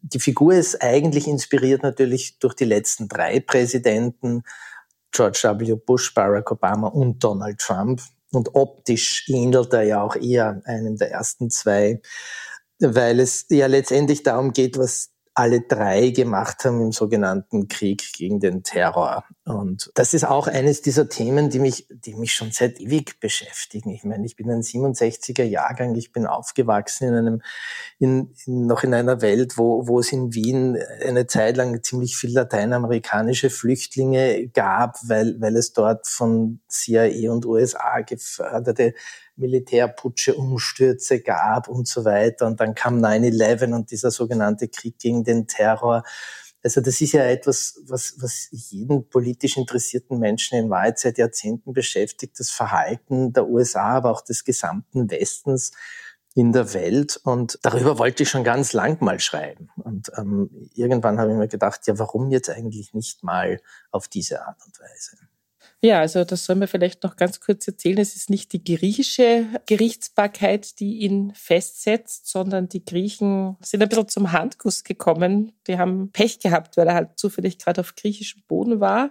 Die 0.00 0.20
Figur 0.20 0.54
ist 0.54 0.82
eigentlich 0.82 1.26
inspiriert 1.26 1.82
natürlich 1.82 2.38
durch 2.38 2.54
die 2.54 2.64
letzten 2.64 3.08
drei 3.08 3.40
Präsidenten, 3.40 4.42
George 5.12 5.40
W. 5.42 5.74
Bush, 5.74 6.12
Barack 6.14 6.50
Obama 6.50 6.88
und 6.88 7.22
Donald 7.22 7.58
Trump. 7.58 8.02
Und 8.36 8.54
optisch 8.54 9.24
ähnelt 9.28 9.72
er 9.72 9.82
ja 9.82 10.02
auch 10.02 10.14
eher 10.14 10.60
einem 10.64 10.96
der 10.96 11.10
ersten 11.10 11.50
zwei, 11.50 12.00
weil 12.78 13.20
es 13.20 13.46
ja 13.48 13.66
letztendlich 13.66 14.22
darum 14.22 14.52
geht, 14.52 14.78
was 14.78 15.10
alle 15.34 15.62
drei 15.62 16.10
gemacht 16.10 16.64
haben 16.64 16.80
im 16.80 16.92
sogenannten 16.92 17.68
Krieg 17.68 18.12
gegen 18.14 18.40
den 18.40 18.62
Terror. 18.62 19.24
Und 19.46 19.92
das 19.94 20.12
ist 20.12 20.24
auch 20.24 20.48
eines 20.48 20.82
dieser 20.82 21.08
Themen, 21.08 21.50
die 21.50 21.60
mich, 21.60 21.86
die 21.88 22.16
mich 22.16 22.34
schon 22.34 22.50
seit 22.50 22.80
ewig 22.80 23.20
beschäftigen. 23.20 23.90
Ich 23.90 24.02
meine, 24.02 24.26
ich 24.26 24.34
bin 24.34 24.50
ein 24.50 24.62
67er 24.62 25.44
Jahrgang, 25.44 25.94
ich 25.94 26.10
bin 26.10 26.26
aufgewachsen 26.26 27.06
in 27.06 27.14
einem, 27.14 27.42
in, 28.00 28.34
in, 28.44 28.66
noch 28.66 28.82
in 28.82 28.92
einer 28.92 29.22
Welt, 29.22 29.56
wo, 29.56 29.86
wo 29.86 30.00
es 30.00 30.10
in 30.10 30.34
Wien 30.34 30.76
eine 31.00 31.28
Zeit 31.28 31.56
lang 31.56 31.80
ziemlich 31.84 32.16
viel 32.16 32.34
lateinamerikanische 32.34 33.48
Flüchtlinge 33.48 34.48
gab, 34.48 34.96
weil, 35.06 35.40
weil 35.40 35.56
es 35.56 35.72
dort 35.72 36.08
von 36.08 36.58
CIA 36.68 37.30
und 37.30 37.46
USA 37.46 38.00
geförderte 38.00 38.94
Militärputsche, 39.36 40.34
Umstürze 40.34 41.20
gab 41.20 41.68
und 41.68 41.86
so 41.86 42.04
weiter. 42.04 42.48
Und 42.48 42.58
dann 42.58 42.74
kam 42.74 42.98
9-11 42.98 43.72
und 43.74 43.92
dieser 43.92 44.10
sogenannte 44.10 44.66
Krieg 44.66 44.98
gegen 44.98 45.22
den 45.22 45.46
Terror. 45.46 46.02
Also 46.66 46.80
das 46.80 47.00
ist 47.00 47.12
ja 47.12 47.22
etwas, 47.22 47.80
was, 47.86 48.16
was 48.18 48.48
jeden 48.50 49.08
politisch 49.08 49.56
interessierten 49.56 50.18
Menschen 50.18 50.58
in 50.58 50.68
Wahrheit 50.68 50.98
seit 50.98 51.16
Jahrzehnten 51.16 51.72
beschäftigt, 51.72 52.40
das 52.40 52.50
Verhalten 52.50 53.32
der 53.32 53.46
USA, 53.46 53.98
aber 53.98 54.10
auch 54.10 54.20
des 54.20 54.42
gesamten 54.42 55.08
Westens 55.08 55.70
in 56.34 56.50
der 56.50 56.74
Welt. 56.74 57.20
Und 57.22 57.60
darüber 57.62 58.00
wollte 58.00 58.24
ich 58.24 58.30
schon 58.30 58.42
ganz 58.42 58.72
lang 58.72 59.00
mal 59.00 59.20
schreiben. 59.20 59.68
Und 59.76 60.10
ähm, 60.16 60.50
irgendwann 60.74 61.20
habe 61.20 61.30
ich 61.30 61.38
mir 61.38 61.46
gedacht, 61.46 61.86
ja, 61.86 62.00
warum 62.00 62.32
jetzt 62.32 62.50
eigentlich 62.50 62.92
nicht 62.94 63.22
mal 63.22 63.60
auf 63.92 64.08
diese 64.08 64.44
Art 64.44 64.58
und 64.66 64.76
Weise? 64.80 65.18
Ja, 65.82 66.00
also 66.00 66.24
das 66.24 66.44
soll 66.44 66.56
man 66.56 66.68
vielleicht 66.68 67.02
noch 67.02 67.16
ganz 67.16 67.40
kurz 67.40 67.66
erzählen. 67.68 67.98
Es 67.98 68.16
ist 68.16 68.30
nicht 68.30 68.52
die 68.52 68.64
griechische 68.64 69.46
Gerichtsbarkeit, 69.66 70.80
die 70.80 71.00
ihn 71.00 71.32
festsetzt, 71.34 72.28
sondern 72.28 72.68
die 72.68 72.84
Griechen 72.84 73.56
sind 73.60 73.82
ein 73.82 73.88
bisschen 73.88 74.08
zum 74.08 74.32
Handkuss 74.32 74.84
gekommen. 74.84 75.52
Die 75.66 75.78
haben 75.78 76.10
Pech 76.12 76.40
gehabt, 76.40 76.76
weil 76.76 76.88
er 76.88 76.94
halt 76.94 77.18
zufällig 77.18 77.58
gerade 77.58 77.82
auf 77.82 77.94
griechischem 77.94 78.42
Boden 78.48 78.80
war. 78.80 79.10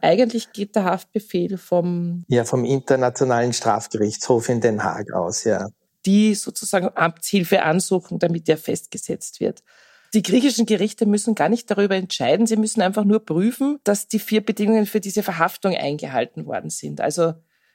Eigentlich 0.00 0.52
geht 0.52 0.76
der 0.76 0.84
Haftbefehl 0.84 1.58
vom 1.58 2.24
ja 2.28 2.44
vom 2.44 2.64
internationalen 2.64 3.52
Strafgerichtshof 3.52 4.48
in 4.48 4.60
Den 4.60 4.82
Haag 4.82 5.12
aus, 5.12 5.44
ja. 5.44 5.68
Die 6.06 6.34
sozusagen 6.34 6.90
Amtshilfe 6.94 7.62
ansuchen, 7.62 8.18
damit 8.18 8.48
er 8.48 8.56
festgesetzt 8.56 9.40
wird. 9.40 9.62
Die 10.14 10.22
griechischen 10.22 10.64
Gerichte 10.64 11.04
müssen 11.04 11.34
gar 11.34 11.48
nicht 11.48 11.70
darüber 11.70 11.94
entscheiden. 11.94 12.46
Sie 12.46 12.56
müssen 12.56 12.80
einfach 12.80 13.04
nur 13.04 13.24
prüfen, 13.24 13.78
dass 13.84 14.08
die 14.08 14.18
vier 14.18 14.44
Bedingungen 14.44 14.86
für 14.86 15.00
diese 15.00 15.22
Verhaftung 15.22 15.74
eingehalten 15.74 16.46
worden 16.46 16.70
sind. 16.70 17.00
Also 17.00 17.34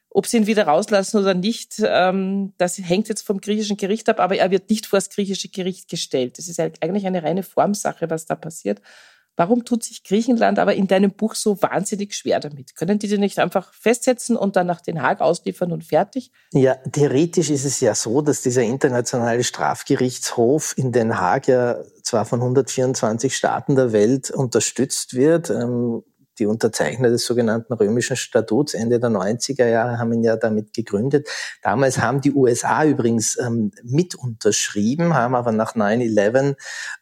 ob 0.09 0.27
sie 0.27 0.37
ihn 0.37 0.47
wieder 0.47 0.67
rauslassen 0.67 1.17
oder 1.17 1.33
nicht, 1.33 1.81
ähm, 1.83 2.53
das 2.57 2.77
hängt 2.77 3.09
jetzt 3.09 3.25
vom 3.25 3.41
griechischen 3.41 3.77
Gericht 3.77 4.07
ab, 4.09 4.19
aber 4.19 4.37
er 4.37 4.51
wird 4.51 4.69
nicht 4.69 4.85
vor 4.85 4.97
das 4.97 5.09
griechische 5.09 5.49
Gericht 5.49 5.89
gestellt. 5.89 6.37
Das 6.37 6.47
ist 6.47 6.59
eigentlich 6.59 7.07
eine 7.07 7.23
reine 7.23 7.43
Formsache, 7.43 8.09
was 8.09 8.25
da 8.25 8.35
passiert. 8.35 8.79
Warum 9.35 9.65
tut 9.65 9.83
sich 9.83 10.03
Griechenland 10.03 10.59
aber 10.59 10.75
in 10.75 10.87
deinem 10.87 11.11
Buch 11.11 11.33
so 11.33 11.59
wahnsinnig 11.61 12.13
schwer 12.13 12.39
damit? 12.39 12.75
Können 12.75 12.99
die 12.99 13.07
die 13.07 13.17
nicht 13.17 13.39
einfach 13.39 13.73
festsetzen 13.73 14.35
und 14.35 14.55
dann 14.55 14.67
nach 14.67 14.81
Den 14.81 15.01
Haag 15.01 15.21
ausliefern 15.21 15.71
und 15.71 15.83
fertig? 15.83 16.31
Ja, 16.51 16.75
theoretisch 16.75 17.49
ist 17.49 17.65
es 17.65 17.79
ja 17.79 17.95
so, 17.95 18.21
dass 18.21 18.41
dieser 18.41 18.61
internationale 18.61 19.43
Strafgerichtshof 19.43 20.75
in 20.77 20.91
Den 20.91 21.19
Haag 21.19 21.47
ja 21.47 21.77
zwar 22.03 22.25
von 22.25 22.41
124 22.41 23.35
Staaten 23.35 23.75
der 23.75 23.91
Welt 23.91 24.29
unterstützt 24.29 25.15
wird, 25.15 25.49
ähm, 25.49 26.03
die 26.39 26.45
Unterzeichner 26.45 27.09
des 27.09 27.25
sogenannten 27.25 27.73
römischen 27.73 28.15
Statuts 28.15 28.73
Ende 28.73 28.99
der 28.99 29.09
90er 29.09 29.67
Jahre 29.67 29.99
haben 29.99 30.13
ihn 30.13 30.23
ja 30.23 30.35
damit 30.35 30.73
gegründet. 30.73 31.29
Damals 31.61 31.99
haben 31.99 32.21
die 32.21 32.33
USA 32.33 32.85
übrigens 32.85 33.37
ähm, 33.39 33.71
mit 33.83 34.15
unterschrieben, 34.15 35.13
haben 35.13 35.35
aber 35.35 35.51
nach 35.51 35.75
9-11 35.75 36.55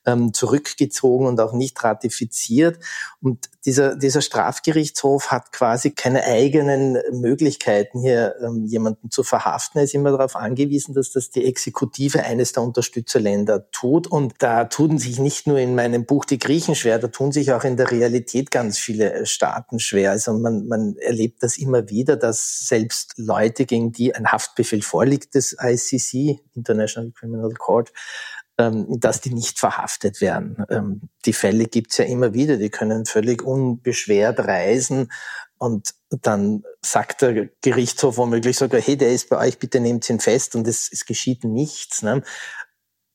ähm, 0.06 0.34
zurückgezogen 0.34 1.26
und 1.26 1.40
auch 1.40 1.54
nicht 1.54 1.82
ratifiziert. 1.84 2.80
Und 3.22 3.50
dieser, 3.66 3.96
dieser 3.96 4.22
Strafgerichtshof 4.22 5.32
hat 5.32 5.52
quasi 5.52 5.92
keine 5.92 6.24
eigenen 6.24 6.98
Möglichkeiten, 7.12 8.02
hier 8.02 8.36
ähm, 8.44 8.66
jemanden 8.66 9.12
zu 9.12 9.24
verhaften. 9.24 9.80
Er 9.80 9.84
ist 9.84 9.94
immer 9.94 10.12
darauf 10.12 10.36
angewiesen, 10.36 10.96
dass 10.96 11.12
das 11.12 11.30
die 11.30 11.46
Exekutive 11.46 12.24
eines 12.24 12.54
der 12.54 12.64
Unterstützerländer 12.64 13.70
tut. 13.72 14.08
Und 14.08 14.34
da 14.40 14.66
tun 14.66 14.98
sich 14.98 15.20
nicht 15.20 15.48
nur 15.48 15.60
in 15.60 15.76
meinem 15.76 16.06
Buch 16.06 16.26
die 16.26 16.40
Griechen 16.40 16.76
schwer, 16.76 16.98
da 17.00 17.08
tun 17.08 17.32
sich 17.32 17.54
auch 17.54 17.64
in 17.64 17.78
der 17.78 17.92
Realität 17.92 18.52
ganz 18.52 18.80
viele 18.80 19.21
Staaten 19.26 19.80
schwer. 19.80 20.12
Also 20.12 20.34
man, 20.38 20.68
man 20.68 20.96
erlebt 20.98 21.44
das 21.44 21.58
immer 21.58 21.90
wieder, 21.90 22.16
dass 22.16 22.68
selbst 22.68 23.14
Leute, 23.18 23.66
gegen 23.66 23.92
die 23.92 24.16
ein 24.16 24.32
Haftbefehl 24.32 24.82
vorliegt, 24.82 25.36
des 25.36 25.56
ICC, 25.60 26.40
International 26.54 27.12
Criminal 27.12 27.54
Court, 27.54 27.92
ähm, 28.58 29.00
dass 29.00 29.22
die 29.22 29.34
nicht 29.34 29.60
verhaftet 29.60 30.22
werden. 30.22 30.66
Ähm, 30.70 31.02
die 31.26 31.34
Fälle 31.34 31.66
gibt's 31.66 31.98
ja 31.98 32.06
immer 32.06 32.34
wieder, 32.34 32.58
die 32.58 32.70
können 32.70 33.06
völlig 33.06 33.44
unbeschwert 33.44 34.40
reisen 34.40 35.12
und 35.58 35.94
dann 36.10 36.64
sagt 36.82 37.22
der 37.22 37.50
Gerichtshof 37.62 38.18
womöglich 38.18 38.58
sogar, 38.58 38.82
hey, 38.82 38.98
der 38.98 39.12
ist 39.12 39.30
bei 39.30 39.38
euch, 39.38 39.60
bitte 39.60 39.80
nehmt 39.80 40.10
ihn 40.10 40.20
fest 40.20 40.56
und 40.56 40.68
es, 40.68 40.90
es 40.92 41.06
geschieht 41.06 41.44
nichts. 41.44 42.02
Ne? 42.02 42.24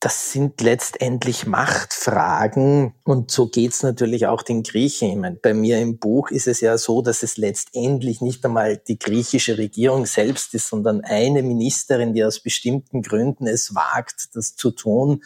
Das 0.01 0.31
sind 0.31 0.61
letztendlich 0.61 1.47
Machtfragen 1.47 2.93
und 3.03 3.31
so 3.31 3.49
geht's 3.49 3.83
natürlich 3.83 4.27
auch 4.27 4.43
den 4.43 4.63
Griechen. 4.63 5.09
Ich 5.11 5.17
meine, 5.17 5.37
bei 5.37 5.55
mir 5.55 5.79
im 5.79 5.99
Buch 5.99 6.31
ist 6.31 6.47
es 6.47 6.61
ja 6.61 6.77
so, 6.77 7.01
dass 7.01 7.23
es 7.23 7.39
letztendlich 7.39 8.21
nicht 8.21 8.45
einmal 8.45 8.77
die 8.77 8.99
griechische 8.99 9.57
Regierung 9.57 10.05
selbst 10.05 10.53
ist, 10.53 10.69
sondern 10.69 11.01
eine 11.01 11.43
Ministerin, 11.43 12.13
die 12.13 12.25
aus 12.25 12.41
bestimmten 12.41 13.01
Gründen 13.01 13.47
es 13.47 13.75
wagt, 13.75 14.35
das 14.35 14.55
zu 14.55 14.71
tun 14.71 15.25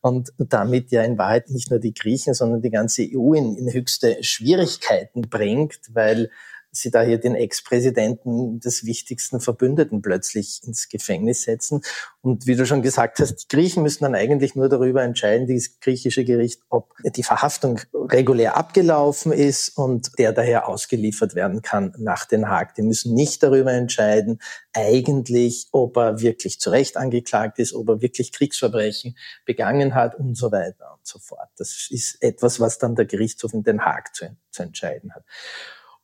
und 0.00 0.32
damit 0.38 0.92
ja 0.92 1.02
in 1.02 1.18
Wahrheit 1.18 1.50
nicht 1.50 1.70
nur 1.70 1.78
die 1.78 1.92
Griechen, 1.92 2.32
sondern 2.32 2.62
die 2.62 2.70
ganze 2.70 3.02
EU 3.02 3.34
in, 3.34 3.54
in 3.56 3.70
höchste 3.70 4.22
Schwierigkeiten 4.22 5.22
bringt, 5.22 5.78
weil 5.90 6.30
sie 6.76 6.90
da 6.90 7.02
hier 7.02 7.18
den 7.18 7.34
Ex-Präsidenten 7.34 8.60
des 8.60 8.84
wichtigsten 8.84 9.40
Verbündeten 9.40 10.02
plötzlich 10.02 10.62
ins 10.64 10.88
Gefängnis 10.88 11.42
setzen. 11.42 11.82
Und 12.22 12.46
wie 12.46 12.56
du 12.56 12.66
schon 12.66 12.82
gesagt 12.82 13.18
hast, 13.20 13.36
die 13.36 13.48
Griechen 13.48 13.82
müssen 13.82 14.04
dann 14.04 14.14
eigentlich 14.14 14.54
nur 14.54 14.68
darüber 14.68 15.02
entscheiden, 15.02 15.46
dieses 15.46 15.80
griechische 15.80 16.24
Gericht, 16.24 16.62
ob 16.68 16.94
die 17.04 17.22
Verhaftung 17.22 17.80
regulär 17.94 18.56
abgelaufen 18.56 19.32
ist 19.32 19.76
und 19.76 20.10
der 20.18 20.32
daher 20.32 20.68
ausgeliefert 20.68 21.34
werden 21.34 21.62
kann 21.62 21.94
nach 21.98 22.26
Den 22.26 22.48
Haag. 22.48 22.74
Die 22.74 22.82
müssen 22.82 23.14
nicht 23.14 23.42
darüber 23.42 23.72
entscheiden, 23.72 24.40
eigentlich, 24.72 25.68
ob 25.72 25.96
er 25.96 26.20
wirklich 26.20 26.60
zu 26.60 26.70
Recht 26.70 26.96
angeklagt 26.96 27.58
ist, 27.58 27.72
ob 27.72 27.88
er 27.88 28.02
wirklich 28.02 28.32
Kriegsverbrechen 28.32 29.16
begangen 29.44 29.94
hat 29.94 30.14
und 30.14 30.36
so 30.36 30.52
weiter 30.52 30.92
und 30.92 31.06
so 31.06 31.18
fort. 31.18 31.48
Das 31.56 31.88
ist 31.90 32.22
etwas, 32.22 32.60
was 32.60 32.78
dann 32.78 32.94
der 32.94 33.06
Gerichtshof 33.06 33.54
in 33.54 33.62
Den 33.62 33.84
Haag 33.84 34.14
zu, 34.14 34.36
zu 34.50 34.62
entscheiden 34.62 35.14
hat. 35.14 35.24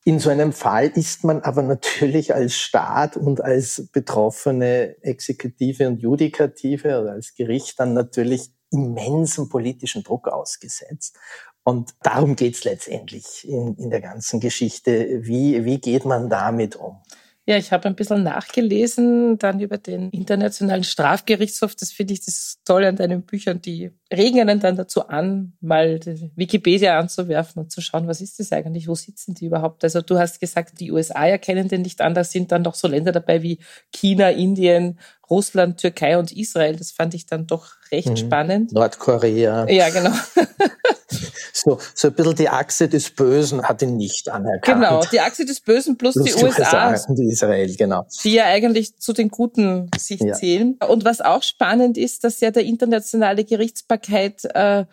In 0.04 0.18
so 0.18 0.30
einem 0.30 0.52
Fall 0.52 0.88
ist 0.88 1.22
man 1.22 1.42
aber 1.42 1.62
natürlich 1.62 2.34
als 2.34 2.54
Staat 2.54 3.16
und 3.16 3.40
als 3.40 3.88
betroffene 3.92 4.96
Exekutive 5.02 5.86
und 5.86 6.02
Judikative 6.02 7.00
oder 7.00 7.12
als 7.12 7.34
Gericht 7.36 7.78
dann 7.78 7.94
natürlich 7.94 8.50
immensen 8.72 9.48
politischen 9.48 10.02
Druck 10.02 10.26
ausgesetzt. 10.26 11.16
Und 11.62 11.94
darum 12.02 12.34
geht's 12.34 12.64
letztendlich 12.64 13.46
in, 13.48 13.76
in 13.76 13.90
der 13.90 14.00
ganzen 14.00 14.40
Geschichte. 14.40 15.24
Wie, 15.24 15.64
wie 15.64 15.78
geht 15.78 16.04
man 16.04 16.28
damit 16.28 16.74
um? 16.74 17.00
Ja, 17.44 17.56
ich 17.56 17.72
habe 17.72 17.88
ein 17.88 17.96
bisschen 17.96 18.22
nachgelesen, 18.22 19.36
dann 19.36 19.58
über 19.58 19.76
den 19.76 20.10
Internationalen 20.10 20.84
Strafgerichtshof. 20.84 21.74
Das 21.74 21.90
finde 21.90 22.14
ich 22.14 22.24
das 22.24 22.58
toll 22.64 22.84
an 22.84 22.94
deinen 22.94 23.22
Büchern. 23.22 23.60
Die 23.60 23.90
regen 24.12 24.40
einen 24.40 24.60
dann 24.60 24.76
dazu 24.76 25.08
an, 25.08 25.54
mal 25.60 25.98
Wikipedia 26.36 26.96
anzuwerfen 27.00 27.60
und 27.60 27.72
zu 27.72 27.80
schauen, 27.80 28.06
was 28.06 28.20
ist 28.20 28.38
das 28.38 28.52
eigentlich? 28.52 28.86
Wo 28.86 28.94
sitzen 28.94 29.34
die 29.34 29.46
überhaupt? 29.46 29.82
Also 29.82 30.02
du 30.02 30.18
hast 30.18 30.38
gesagt, 30.38 30.78
die 30.78 30.92
USA 30.92 31.26
erkennen 31.26 31.66
den 31.66 31.82
nicht 31.82 32.00
an. 32.00 32.14
Da 32.14 32.22
sind 32.22 32.52
dann 32.52 32.62
noch 32.62 32.76
so 32.76 32.86
Länder 32.86 33.10
dabei 33.10 33.42
wie 33.42 33.58
China, 33.92 34.30
Indien, 34.30 35.00
Russland, 35.28 35.80
Türkei 35.80 36.18
und 36.18 36.30
Israel. 36.30 36.76
Das 36.76 36.92
fand 36.92 37.12
ich 37.14 37.26
dann 37.26 37.48
doch 37.48 37.72
recht 37.90 38.10
mhm. 38.10 38.16
spannend. 38.16 38.72
Nordkorea. 38.72 39.68
Ja, 39.68 39.90
genau. 39.90 40.12
So, 41.52 41.78
so 41.94 42.08
ein 42.08 42.14
bisschen 42.14 42.34
die 42.36 42.48
Achse 42.48 42.88
des 42.88 43.10
Bösen 43.10 43.62
hat 43.62 43.82
ihn 43.82 43.96
nicht 43.96 44.28
anerkannt. 44.28 44.64
Genau, 44.80 45.02
die 45.04 45.20
Achse 45.20 45.44
des 45.44 45.60
Bösen 45.60 45.98
plus, 45.98 46.14
plus 46.14 46.24
die 46.24 46.44
USA. 46.44 46.96
Sagen, 46.96 47.16
die 47.16 47.26
Israel, 47.26 47.74
genau. 47.76 48.06
Die 48.24 48.32
ja 48.32 48.44
eigentlich 48.44 48.96
zu 48.98 49.12
den 49.12 49.28
Guten 49.28 49.90
sich 49.98 50.20
ja. 50.20 50.34
zählen. 50.34 50.78
Und 50.88 51.04
was 51.04 51.20
auch 51.20 51.42
spannend 51.42 51.98
ist, 51.98 52.24
dass 52.24 52.40
ja 52.40 52.50
der 52.50 52.64
internationale 52.64 53.44
Gerichtsbarkeit 53.44 54.44
äh, 54.54 54.86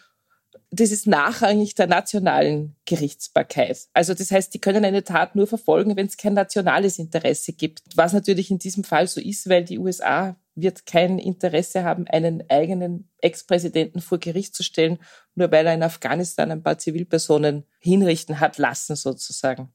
das 0.72 0.92
ist 0.92 1.08
nachrangig 1.08 1.74
der 1.75 1.88
nationalen 1.88 2.75
Gerichtsbarkeit. 2.86 3.88
Also 3.94 4.13
das 4.13 4.30
heißt, 4.32 4.54
die 4.54 4.60
können 4.60 4.86
eine 4.86 5.04
Tat 5.04 5.36
nur 5.36 5.48
verfolgen, 5.48 5.96
wenn 5.96 6.06
es 6.06 6.18
kein 6.18 6.34
nationales 6.34 7.00
Interesse 7.00 7.54
gibt. 7.54 7.82
Was 7.96 8.13
natürlich 8.13 8.51
in 8.51 8.60
diesem 8.60 8.84
Fall 8.84 9.08
so 9.08 9.20
ist, 9.20 9.50
weil 9.50 9.63
die 9.63 9.80
USA 9.80 10.36
wird 10.62 10.86
kein 10.86 11.20
Interesse 11.20 11.84
haben, 11.84 12.08
einen 12.08 12.44
eigenen 12.50 13.10
Ex-Präsidenten 13.20 14.01
vor 14.01 14.18
Gericht 14.18 14.56
zu 14.56 14.63
stellen, 14.63 15.00
nur 15.36 15.51
weil 15.51 15.66
er 15.66 15.74
in 15.74 15.84
Afghanistan 15.84 16.51
ein 16.51 16.63
paar 16.63 16.78
Zivilpersonen 16.78 17.66
hinrichten 17.80 18.39
hat 18.39 18.58
lassen, 18.58 18.96
sozusagen. 18.96 19.74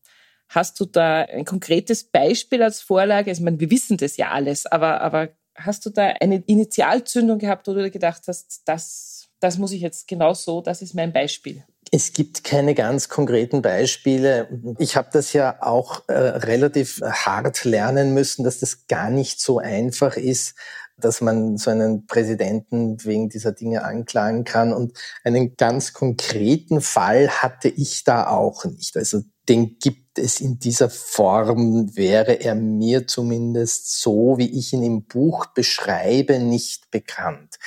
Hast 0.48 0.78
du 0.80 0.84
da 0.84 1.22
ein 1.22 1.44
konkretes 1.44 2.04
Beispiel 2.04 2.62
als 2.62 2.82
Vorlage? 2.82 3.30
Ich 3.30 3.40
meine, 3.40 3.60
wir 3.60 3.70
wissen 3.70 3.96
das 3.96 4.16
ja 4.16 4.30
alles, 4.30 4.66
aber, 4.66 5.00
aber 5.00 5.30
hast 5.54 5.86
du 5.86 5.90
da 5.90 6.14
eine 6.20 6.42
Initialzündung 6.46 7.38
gehabt, 7.38 7.66
wo 7.66 7.74
du 7.74 7.90
gedacht 7.90 8.22
hast, 8.26 8.62
das 8.66 9.14
das 9.44 9.58
muss 9.58 9.72
ich 9.72 9.82
jetzt 9.82 10.08
genau 10.08 10.32
so, 10.32 10.62
das 10.62 10.80
ist 10.80 10.94
mein 10.94 11.12
Beispiel. 11.12 11.64
Es 11.90 12.12
gibt 12.12 12.44
keine 12.44 12.74
ganz 12.74 13.08
konkreten 13.08 13.62
Beispiele. 13.62 14.48
Ich 14.78 14.96
habe 14.96 15.08
das 15.12 15.32
ja 15.32 15.62
auch 15.62 16.02
äh, 16.08 16.12
relativ 16.14 17.00
hart 17.02 17.64
lernen 17.64 18.14
müssen, 18.14 18.44
dass 18.44 18.60
das 18.60 18.86
gar 18.86 19.10
nicht 19.10 19.40
so 19.40 19.58
einfach 19.58 20.16
ist, 20.16 20.54
dass 20.96 21.20
man 21.20 21.56
so 21.56 21.70
einen 21.70 22.06
Präsidenten 22.06 23.04
wegen 23.04 23.28
dieser 23.28 23.52
Dinge 23.52 23.84
anklagen 23.84 24.44
kann. 24.44 24.72
Und 24.72 24.96
einen 25.24 25.56
ganz 25.56 25.92
konkreten 25.92 26.80
Fall 26.80 27.28
hatte 27.28 27.68
ich 27.68 28.04
da 28.04 28.28
auch 28.28 28.64
nicht. 28.64 28.96
Also 28.96 29.22
den 29.48 29.78
gibt 29.78 30.18
es 30.18 30.40
in 30.40 30.58
dieser 30.58 30.88
Form, 30.88 31.94
wäre 31.96 32.40
er 32.40 32.54
mir 32.54 33.06
zumindest 33.06 34.00
so, 34.00 34.38
wie 34.38 34.58
ich 34.58 34.72
ihn 34.72 34.82
im 34.82 35.04
Buch 35.04 35.46
beschreibe, 35.46 36.38
nicht 36.38 36.90
bekannt 36.90 37.58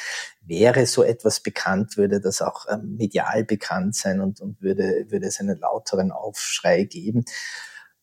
wäre 0.47 0.85
so 0.85 1.03
etwas 1.03 1.41
bekannt, 1.41 1.97
würde 1.97 2.19
das 2.19 2.41
auch 2.41 2.65
ähm, 2.69 2.95
medial 2.97 3.43
bekannt 3.43 3.95
sein 3.95 4.21
und, 4.21 4.41
und 4.41 4.61
würde, 4.61 5.05
würde 5.09 5.27
es 5.27 5.39
einen 5.39 5.59
lauteren 5.59 6.11
Aufschrei 6.11 6.83
geben. 6.83 7.25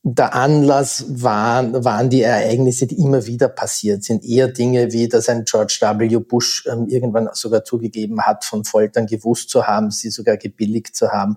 Der 0.07 0.35
Anlass 0.35 1.07
waren, 1.09 1.83
waren 1.83 2.11
die 2.11 2.21
Ereignisse, 2.21 2.87
die 2.87 2.99
immer 2.99 3.25
wieder 3.25 3.49
passiert 3.49 4.05
sind. 4.05 4.23
Eher 4.23 4.49
Dinge 4.49 4.93
wie, 4.93 5.09
dass 5.09 5.31
ein 5.31 5.45
George 5.45 5.79
W. 5.81 6.19
Bush 6.19 6.67
ähm, 6.71 6.89
irgendwann 6.89 7.31
sogar 7.33 7.65
zugegeben 7.65 8.21
hat, 8.21 8.45
von 8.45 8.65
Foltern 8.65 9.07
gewusst 9.07 9.49
zu 9.49 9.67
haben, 9.67 9.91
sie 9.91 10.11
sogar 10.11 10.37
gebilligt 10.37 10.95
zu 10.95 11.09
haben, 11.09 11.37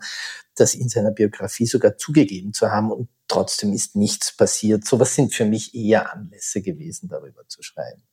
das 0.55 0.75
in 0.75 0.89
seiner 0.89 1.11
Biografie 1.11 1.65
sogar 1.65 1.97
zugegeben 1.97 2.51
zu 2.51 2.69
haben 2.69 2.91
und 2.91 3.07
trotzdem 3.29 3.71
ist 3.71 3.95
nichts 3.95 4.35
passiert. 4.35 4.85
Sowas 4.85 5.15
sind 5.15 5.33
für 5.33 5.45
mich 5.45 5.73
eher 5.73 6.13
Anlässe 6.13 6.61
gewesen, 6.61 7.07
darüber 7.07 7.47
zu 7.47 7.63
schreiben. 7.63 8.03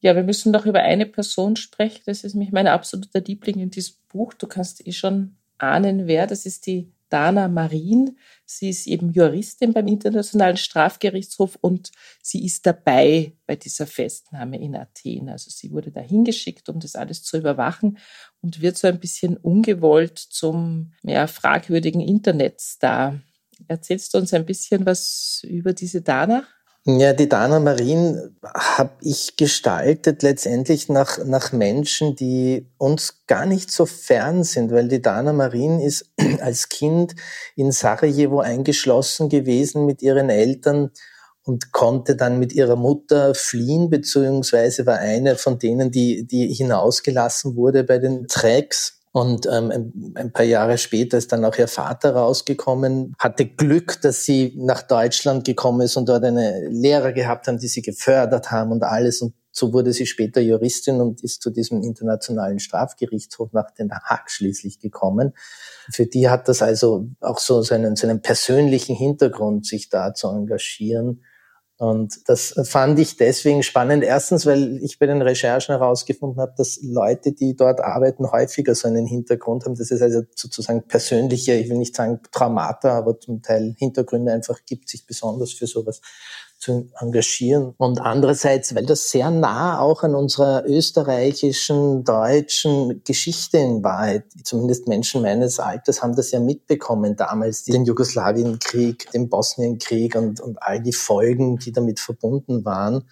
Ja, 0.00 0.14
wir 0.14 0.22
müssen 0.22 0.52
doch 0.52 0.66
über 0.66 0.80
eine 0.80 1.06
Person 1.06 1.56
sprechen. 1.56 2.02
Das 2.06 2.24
ist 2.24 2.34
mich 2.34 2.52
mein 2.52 2.68
absoluter 2.68 3.20
Liebling 3.20 3.58
in 3.58 3.70
diesem 3.70 3.96
Buch. 4.08 4.32
Du 4.34 4.46
kannst 4.46 4.86
eh 4.86 4.92
schon 4.92 5.36
ahnen, 5.58 6.06
wer. 6.06 6.26
Das 6.26 6.46
ist 6.46 6.66
die 6.66 6.92
Dana 7.08 7.48
Marin. 7.48 8.16
Sie 8.44 8.68
ist 8.68 8.86
eben 8.86 9.12
Juristin 9.12 9.72
beim 9.72 9.88
Internationalen 9.88 10.56
Strafgerichtshof 10.56 11.58
und 11.60 11.90
sie 12.22 12.44
ist 12.44 12.66
dabei 12.66 13.32
bei 13.46 13.56
dieser 13.56 13.86
Festnahme 13.86 14.60
in 14.60 14.76
Athen. 14.76 15.28
Also 15.28 15.50
sie 15.50 15.70
wurde 15.72 15.90
da 15.90 16.00
hingeschickt, 16.00 16.68
um 16.68 16.80
das 16.80 16.94
alles 16.94 17.22
zu 17.22 17.38
überwachen 17.38 17.98
und 18.40 18.60
wird 18.60 18.78
so 18.78 18.88
ein 18.88 19.00
bisschen 19.00 19.36
ungewollt 19.36 20.18
zum 20.18 20.92
ja, 21.02 21.26
fragwürdigen 21.26 22.00
Internetstar. 22.00 23.20
Erzählst 23.66 24.14
du 24.14 24.18
uns 24.18 24.32
ein 24.32 24.46
bisschen 24.46 24.86
was 24.86 25.42
über 25.44 25.72
diese 25.72 26.02
Dana? 26.02 26.46
Ja, 26.90 27.12
die 27.12 27.28
Dana 27.28 27.60
Marin 27.60 28.34
habe 28.42 28.92
ich 29.02 29.36
gestaltet 29.36 30.22
letztendlich 30.22 30.88
nach, 30.88 31.22
nach 31.22 31.52
Menschen, 31.52 32.16
die 32.16 32.66
uns 32.78 33.26
gar 33.26 33.44
nicht 33.44 33.70
so 33.70 33.84
fern 33.84 34.42
sind, 34.42 34.72
weil 34.72 34.88
die 34.88 35.02
Dana 35.02 35.34
Marin 35.34 35.80
ist 35.80 36.10
als 36.40 36.70
Kind 36.70 37.14
in 37.56 37.72
Sarajevo 37.72 38.40
eingeschlossen 38.40 39.28
gewesen 39.28 39.84
mit 39.84 40.00
ihren 40.00 40.30
Eltern 40.30 40.90
und 41.42 41.72
konnte 41.72 42.16
dann 42.16 42.38
mit 42.38 42.54
ihrer 42.54 42.76
Mutter 42.76 43.34
fliehen, 43.34 43.90
beziehungsweise 43.90 44.86
war 44.86 44.96
eine 44.96 45.36
von 45.36 45.58
denen, 45.58 45.90
die, 45.90 46.26
die 46.26 46.54
hinausgelassen 46.54 47.54
wurde 47.54 47.84
bei 47.84 47.98
den 47.98 48.28
Tracks. 48.28 48.97
Und 49.18 49.48
ähm, 49.50 50.12
ein, 50.14 50.32
paar 50.32 50.44
Jahre 50.44 50.78
später 50.78 51.18
ist 51.18 51.32
dann 51.32 51.44
auch 51.44 51.58
ihr 51.58 51.66
Vater 51.66 52.14
rausgekommen, 52.14 53.14
hatte 53.18 53.46
Glück, 53.46 54.00
dass 54.00 54.24
sie 54.24 54.54
nach 54.56 54.82
Deutschland 54.82 55.44
gekommen 55.44 55.80
ist 55.80 55.96
und 55.96 56.08
dort 56.08 56.22
eine 56.22 56.68
Lehrer 56.68 57.12
gehabt 57.12 57.48
haben, 57.48 57.58
die 57.58 57.66
sie 57.66 57.82
gefördert 57.82 58.52
haben 58.52 58.70
und 58.70 58.84
alles. 58.84 59.20
Und 59.20 59.34
so 59.50 59.72
wurde 59.72 59.92
sie 59.92 60.06
später 60.06 60.40
Juristin 60.40 61.00
und 61.00 61.24
ist 61.24 61.42
zu 61.42 61.50
diesem 61.50 61.82
internationalen 61.82 62.60
Strafgerichtshof 62.60 63.52
nach 63.52 63.72
Den 63.72 63.90
Haag 63.90 64.30
schließlich 64.30 64.78
gekommen. 64.78 65.32
Für 65.92 66.06
die 66.06 66.28
hat 66.28 66.46
das 66.46 66.62
also 66.62 67.08
auch 67.20 67.40
so 67.40 67.62
seinen, 67.62 67.96
seinen 67.96 68.22
persönlichen 68.22 68.94
Hintergrund, 68.94 69.66
sich 69.66 69.88
da 69.88 70.14
zu 70.14 70.28
engagieren. 70.28 71.24
Und 71.78 72.28
das 72.28 72.54
fand 72.64 72.98
ich 72.98 73.16
deswegen 73.16 73.62
spannend. 73.62 74.02
Erstens, 74.02 74.46
weil 74.46 74.78
ich 74.82 74.98
bei 74.98 75.06
den 75.06 75.22
Recherchen 75.22 75.76
herausgefunden 75.76 76.40
habe, 76.40 76.52
dass 76.56 76.80
Leute, 76.82 77.30
die 77.32 77.54
dort 77.54 77.80
arbeiten, 77.80 78.32
häufiger 78.32 78.74
so 78.74 78.88
einen 78.88 79.06
Hintergrund 79.06 79.64
haben, 79.64 79.76
dass 79.76 79.92
es 79.92 80.02
also 80.02 80.22
sozusagen 80.34 80.82
persönliche, 80.88 81.54
ich 81.54 81.70
will 81.70 81.78
nicht 81.78 81.94
sagen 81.94 82.18
Traumata, 82.32 82.98
aber 82.98 83.20
zum 83.20 83.42
Teil 83.42 83.76
Hintergründe 83.78 84.32
einfach 84.32 84.58
gibt, 84.66 84.88
sich 84.88 85.06
besonders 85.06 85.52
für 85.52 85.68
sowas 85.68 86.00
zu 86.58 86.90
engagieren. 87.00 87.74
Und 87.78 88.00
andererseits, 88.00 88.74
weil 88.74 88.84
das 88.84 89.10
sehr 89.10 89.30
nah 89.30 89.78
auch 89.78 90.02
an 90.02 90.14
unserer 90.14 90.64
österreichischen, 90.66 92.04
deutschen 92.04 93.02
Geschichte 93.04 93.58
in 93.58 93.84
Wahrheit, 93.84 94.24
zumindest 94.42 94.88
Menschen 94.88 95.22
meines 95.22 95.60
Alters 95.60 96.02
haben 96.02 96.16
das 96.16 96.32
ja 96.32 96.40
mitbekommen 96.40 97.16
damals, 97.16 97.64
den 97.64 97.84
Jugoslawienkrieg, 97.84 99.10
den 99.12 99.28
Bosnienkrieg 99.28 100.16
und, 100.16 100.40
und 100.40 100.60
all 100.60 100.80
die 100.82 100.92
Folgen, 100.92 101.58
die 101.58 101.72
damit 101.72 102.00
verbunden 102.00 102.64
waren. 102.64 103.08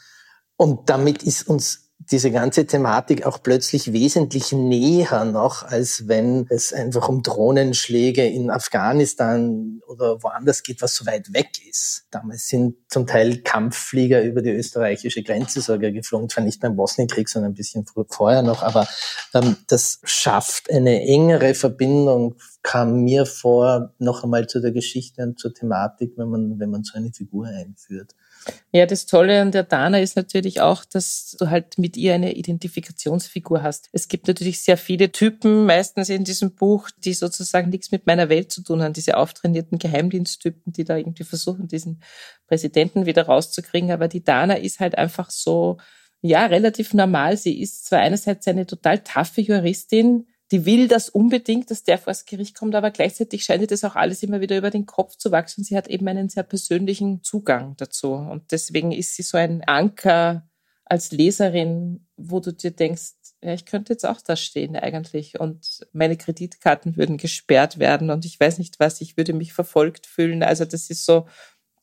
Und 0.57 0.91
damit 0.91 1.23
ist 1.23 1.49
uns 1.49 1.86
diese 1.99 2.31
ganze 2.31 2.67
Thematik 2.67 3.27
auch 3.27 3.43
plötzlich 3.43 3.93
wesentlich 3.93 4.53
näher 4.53 5.25
noch, 5.25 5.63
als 5.65 6.07
wenn 6.07 6.47
es 6.51 6.73
einfach 6.73 7.09
um 7.09 7.23
Drohnenschläge 7.23 8.25
in 8.27 8.51
Afghanistan 8.51 9.81
oder 9.89 10.23
woanders 10.23 10.63
geht, 10.63 10.83
was 10.83 10.95
so 10.95 11.07
weit 11.07 11.33
weg 11.33 11.51
ist. 11.69 12.07
Damals 12.11 12.49
sind 12.49 12.77
zum 12.89 13.07
Teil 13.07 13.39
Kampfflieger 13.39 14.23
über 14.23 14.43
die 14.43 14.51
österreichische 14.51 15.23
Grenze 15.23 15.61
sogar 15.61 15.91
geflogen, 15.91 16.29
zwar 16.29 16.45
nicht 16.45 16.61
beim 16.61 16.77
Bosnienkrieg, 16.77 17.29
sondern 17.29 17.53
ein 17.53 17.57
bisschen 17.57 17.87
vorher 18.09 18.43
noch, 18.43 18.63
aber 18.63 18.87
ähm, 19.35 19.57
das 19.67 20.01
schafft 20.05 20.71
eine 20.71 21.03
engere 21.03 21.55
Verbindung, 21.55 22.37
kam 22.63 23.03
mir 23.03 23.27
vor, 23.27 23.95
noch 23.99 24.23
einmal 24.23 24.47
zu 24.47 24.61
der 24.61 24.73
Geschichte 24.73 25.23
und 25.23 25.39
zur 25.39 25.55
Thematik, 25.55 26.13
wenn 26.17 26.29
man, 26.29 26.61
wenn 26.61 26.71
man 26.71 26.85
so 26.85 26.97
eine 26.97 27.13
Figur 27.13 27.47
einführt. 27.47 28.15
Ja, 28.73 28.87
das 28.87 29.07
Tolle 29.07 29.41
an 29.41 29.53
der 29.53 29.63
Dana 29.63 30.01
ist 30.01 30.17
natürlich 30.17 30.61
auch, 30.61 30.85
dass 30.85 31.37
du 31.39 31.49
halt 31.49 31.79
mit 31.79 31.97
ihr 31.97 32.15
eine 32.15 32.35
Identifikationsfigur 32.35 33.63
hast. 33.63 33.89
Es 33.93 34.09
gibt 34.09 34.29
natürlich 34.29 34.61
sehr 34.61 34.77
viele 34.77 35.11
Typen, 35.13 35.67
meistens 35.67 36.09
in 36.09 36.25
diesem 36.25 36.55
Buch, 36.55 36.91
die 36.99 37.15
sozusagen 37.15 37.71
nichts 37.71 37.91
mit 37.91 38.07
meiner 38.07 38.29
Welt 38.29 38.53
zu 38.53 38.63
tun 38.63 38.83
haben. 38.83 38.93
Diese 38.93 39.17
auftrainierten 39.17 39.79
Geheimdiensttypen, 39.79 40.73
die 40.73 40.85
da 40.85 40.97
irgendwie 40.97 41.25
versuchen, 41.25 41.69
diesen 41.69 42.03
Präsidenten 42.47 43.07
wieder 43.07 43.27
rauszukriegen. 43.27 43.91
Aber 43.91 44.09
die 44.09 44.23
Dana 44.23 44.55
ist 44.55 44.81
halt 44.81 44.97
einfach 44.99 45.31
so, 45.31 45.79
ja, 46.21 46.47
relativ 46.47 46.95
normal. 46.95 47.37
Sie 47.37 47.61
ist 47.61 47.87
zwar 47.87 48.01
einerseits 48.01 48.47
eine 48.49 48.67
total 48.67 48.99
taffe 49.01 49.41
Juristin, 49.41 50.27
die 50.53 50.65
will 50.65 50.87
das 50.87 51.09
unbedingt, 51.09 51.71
dass 51.71 51.83
der 51.83 51.99
vor 51.99 52.13
das 52.13 52.25
Gericht 52.25 52.57
kommt, 52.57 52.75
aber 52.75 52.91
gleichzeitig 52.91 53.43
scheint 53.45 53.63
ihr 53.63 53.67
das 53.67 53.85
auch 53.85 53.97
alles 53.97 54.23
immer 54.23 54.41
wieder 54.41 54.57
über 54.57 54.71
den 54.71 54.87
Kopf 54.87 55.17
zu 55.17 55.33
wachsen. 55.33 55.65
Sie 55.65 55.77
hat 55.77 55.89
eben 55.89 56.07
einen 56.07 56.29
sehr 56.29 56.45
persönlichen 56.45 57.23
Zugang 57.23 57.77
dazu. 57.77 58.13
Und 58.13 58.53
deswegen 58.53 58.93
ist 58.93 59.15
sie 59.17 59.23
so 59.23 59.37
ein 59.39 59.65
Anker 59.65 60.49
als 60.85 61.11
Leserin, 61.11 62.07
wo 62.17 62.39
du 62.39 62.53
dir 62.53 62.71
denkst, 62.71 63.15
ja, 63.43 63.53
ich 63.53 63.67
könnte 63.67 63.93
jetzt 63.93 64.07
auch 64.07 64.21
da 64.21 64.37
stehen 64.37 64.77
eigentlich 64.77 65.39
und 65.39 65.87
meine 65.93 66.17
Kreditkarten 66.17 66.97
würden 66.97 67.19
gesperrt 67.19 67.79
werden 67.79 68.11
und 68.11 68.25
ich 68.25 68.39
weiß 68.41 68.59
nicht 68.59 68.81
was, 68.81 69.01
ich 69.01 69.17
würde 69.17 69.33
mich 69.33 69.53
verfolgt 69.53 70.07
fühlen. 70.07 70.43
Also 70.43 70.65
das 70.65 70.89
ist 70.89 71.05
so, 71.05 71.27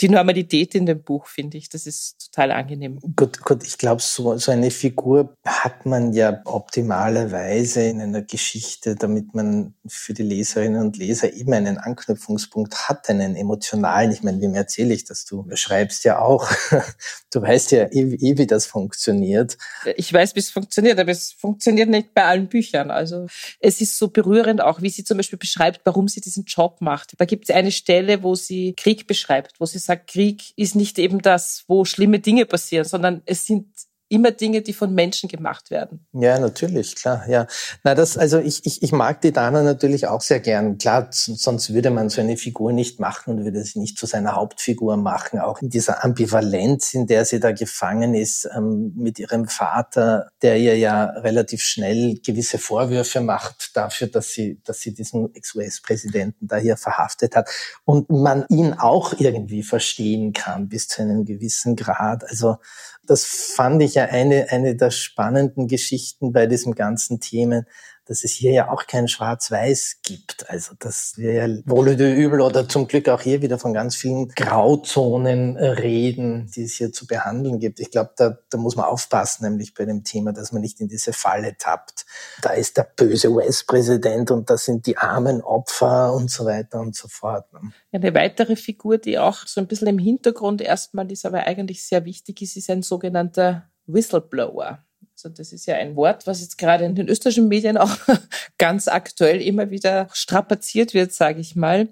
die 0.01 0.09
Normalität 0.09 0.75
in 0.75 0.85
dem 0.85 1.01
Buch, 1.03 1.27
finde 1.27 1.57
ich. 1.57 1.69
Das 1.69 1.85
ist 1.85 2.31
total 2.31 2.51
angenehm. 2.51 2.99
Gut, 3.15 3.41
gut, 3.41 3.63
ich 3.63 3.77
glaube, 3.77 4.01
so, 4.01 4.37
so 4.37 4.51
eine 4.51 4.71
Figur 4.71 5.37
hat 5.45 5.85
man 5.85 6.13
ja 6.13 6.41
optimalerweise 6.45 7.83
in 7.83 8.01
einer 8.01 8.23
Geschichte, 8.23 8.95
damit 8.95 9.35
man 9.35 9.75
für 9.87 10.13
die 10.13 10.23
Leserinnen 10.23 10.81
und 10.81 10.97
Leser 10.97 11.33
eben 11.33 11.53
einen 11.53 11.77
Anknüpfungspunkt 11.77 12.89
hat, 12.89 13.09
einen 13.09 13.35
emotionalen. 13.35 14.11
Ich 14.11 14.23
meine, 14.23 14.41
wem 14.41 14.55
erzähle 14.55 14.93
ich 14.93 15.05
das? 15.05 15.25
Du 15.25 15.45
schreibst 15.53 16.03
ja 16.03 16.19
auch. 16.19 16.49
Du 17.31 17.41
weißt 17.41 17.71
ja 17.71 17.85
eh, 17.85 18.15
eh 18.19 18.37
wie 18.37 18.45
das 18.45 18.67
funktioniert. 18.67 19.57
Ich 19.95 20.13
weiß, 20.13 20.35
wie 20.35 20.39
es 20.39 20.51
funktioniert, 20.51 20.99
aber 20.99 21.11
es 21.11 21.31
funktioniert 21.31 21.89
nicht 21.89 22.13
bei 22.13 22.25
allen 22.25 22.47
Büchern. 22.47 22.91
Also 22.91 23.25
es 23.59 23.81
ist 23.81 23.97
so 23.97 24.09
berührend 24.09 24.61
auch, 24.61 24.83
wie 24.83 24.89
sie 24.89 25.03
zum 25.03 25.17
Beispiel 25.17 25.39
beschreibt, 25.39 25.81
warum 25.83 26.07
sie 26.07 26.21
diesen 26.21 26.45
Job 26.45 26.77
macht. 26.79 27.13
Da 27.17 27.25
gibt 27.25 27.49
es 27.49 27.55
eine 27.55 27.71
Stelle, 27.71 28.21
wo 28.21 28.35
sie 28.35 28.73
Krieg 28.77 29.07
beschreibt, 29.07 29.59
wo 29.59 29.65
sie 29.65 29.79
sagt, 29.79 29.92
sagt, 29.93 30.11
Krieg 30.11 30.53
ist 30.55 30.75
nicht 30.75 30.99
eben 30.99 31.21
das, 31.21 31.63
wo 31.67 31.85
schlimme 31.85 32.19
Dinge 32.19 32.45
passieren, 32.45 32.85
sondern 32.85 33.21
es 33.25 33.45
sind 33.45 33.67
immer 34.13 34.31
Dinge, 34.31 34.61
die 34.61 34.73
von 34.73 34.93
Menschen 34.93 35.27
gemacht 35.27 35.71
werden. 35.71 36.05
Ja, 36.13 36.37
natürlich, 36.37 36.95
klar, 36.95 37.27
ja. 37.27 37.47
Na, 37.83 37.95
das, 37.95 38.15
also 38.15 38.37
ich, 38.37 38.63
ich, 38.65 38.83
ich 38.83 38.91
mag 38.91 39.21
die 39.21 39.31
Dana 39.31 39.63
natürlich 39.63 40.05
auch 40.05 40.21
sehr 40.21 40.39
gern. 40.39 40.77
Klar, 40.77 41.07
sonst 41.09 41.73
würde 41.73 41.89
man 41.89 42.09
so 42.09 42.21
eine 42.21 42.37
Figur 42.37 42.73
nicht 42.73 42.99
machen 42.99 43.33
und 43.33 43.43
würde 43.43 43.63
sie 43.63 43.79
nicht 43.79 43.97
zu 43.97 44.05
seiner 44.05 44.35
Hauptfigur 44.35 44.97
machen. 44.97 45.39
Auch 45.39 45.63
in 45.63 45.69
dieser 45.69 46.03
Ambivalenz, 46.03 46.93
in 46.93 47.07
der 47.07 47.25
sie 47.25 47.39
da 47.39 47.51
gefangen 47.51 48.13
ist, 48.13 48.47
ähm, 48.55 48.93
mit 48.95 49.17
ihrem 49.17 49.47
Vater, 49.47 50.29
der 50.43 50.57
ihr 50.57 50.77
ja 50.77 51.05
relativ 51.05 51.63
schnell 51.63 52.19
gewisse 52.23 52.59
Vorwürfe 52.59 53.19
macht 53.19 53.75
dafür, 53.75 54.07
dass 54.07 54.29
sie, 54.29 54.61
dass 54.63 54.79
sie 54.79 54.93
diesen 54.93 55.33
Ex-US-Präsidenten 55.33 56.47
da 56.47 56.57
hier 56.57 56.77
verhaftet 56.77 57.35
hat. 57.35 57.49
Und 57.83 58.11
man 58.11 58.45
ihn 58.49 58.73
auch 58.73 59.13
irgendwie 59.17 59.63
verstehen 59.63 60.33
kann 60.33 60.69
bis 60.69 60.87
zu 60.87 61.01
einem 61.01 61.25
gewissen 61.25 61.75
Grad. 61.75 62.23
Also, 62.29 62.57
das 63.05 63.25
fand 63.25 63.81
ich 63.81 63.95
ja 63.95 64.02
eine, 64.09 64.47
eine 64.49 64.75
der 64.75 64.91
spannenden 64.91 65.67
Geschichten 65.67 66.33
bei 66.33 66.47
diesem 66.47 66.75
ganzen 66.75 67.19
Themen, 67.19 67.65
dass 68.05 68.25
es 68.25 68.31
hier 68.31 68.51
ja 68.51 68.71
auch 68.71 68.85
kein 68.85 69.07
Schwarz-Weiß 69.07 69.99
gibt. 70.03 70.49
Also 70.49 70.73
dass 70.77 71.13
wir 71.17 71.33
ja 71.33 71.47
wohl 71.65 71.89
oder 71.89 72.13
übel 72.13 72.41
oder 72.41 72.67
zum 72.67 72.87
Glück 72.87 73.07
auch 73.07 73.21
hier 73.21 73.41
wieder 73.41 73.57
von 73.57 73.73
ganz 73.73 73.95
vielen 73.95 74.27
Grauzonen 74.29 75.55
äh, 75.55 75.67
reden, 75.69 76.51
die 76.53 76.63
es 76.63 76.73
hier 76.73 76.91
zu 76.91 77.07
behandeln 77.07 77.59
gibt. 77.59 77.79
Ich 77.79 77.91
glaube, 77.91 78.11
da, 78.17 78.37
da 78.49 78.57
muss 78.57 78.75
man 78.75 78.85
aufpassen, 78.85 79.45
nämlich 79.45 79.73
bei 79.73 79.85
dem 79.85 80.03
Thema, 80.03 80.33
dass 80.33 80.51
man 80.51 80.61
nicht 80.61 80.81
in 80.81 80.89
diese 80.89 81.13
Falle 81.13 81.55
tappt. 81.57 82.05
Da 82.41 82.51
ist 82.51 82.77
der 82.77 82.83
böse 82.95 83.31
US-Präsident 83.31 84.31
und 84.31 84.49
das 84.49 84.65
sind 84.65 84.85
die 84.85 84.97
armen 84.97 85.41
Opfer 85.41 86.13
und 86.13 86.29
so 86.29 86.45
weiter 86.45 86.81
und 86.81 86.95
so 86.95 87.07
fort. 87.07 87.51
Ne? 87.53 87.71
Eine 87.93 88.13
weitere 88.13 88.57
Figur, 88.57 88.97
die 88.97 89.17
auch 89.17 89.47
so 89.47 89.61
ein 89.61 89.67
bisschen 89.67 89.87
im 89.87 89.99
Hintergrund 89.99 90.61
erstmal 90.61 91.09
ist, 91.09 91.25
aber 91.25 91.47
eigentlich 91.47 91.85
sehr 91.85 92.03
wichtig 92.03 92.41
ist, 92.41 92.57
ist 92.57 92.69
ein 92.69 92.81
sogenannter 92.81 93.69
Whistleblower. 93.85 94.83
Also 95.13 95.29
das 95.29 95.53
ist 95.53 95.65
ja 95.65 95.75
ein 95.75 95.95
Wort, 95.95 96.25
was 96.27 96.41
jetzt 96.41 96.57
gerade 96.57 96.85
in 96.85 96.95
den 96.95 97.07
österreichischen 97.07 97.47
Medien 97.47 97.77
auch 97.77 97.95
ganz 98.57 98.87
aktuell 98.87 99.41
immer 99.41 99.69
wieder 99.69 100.07
strapaziert 100.13 100.93
wird, 100.93 101.13
sage 101.13 101.39
ich 101.39 101.55
mal. 101.55 101.89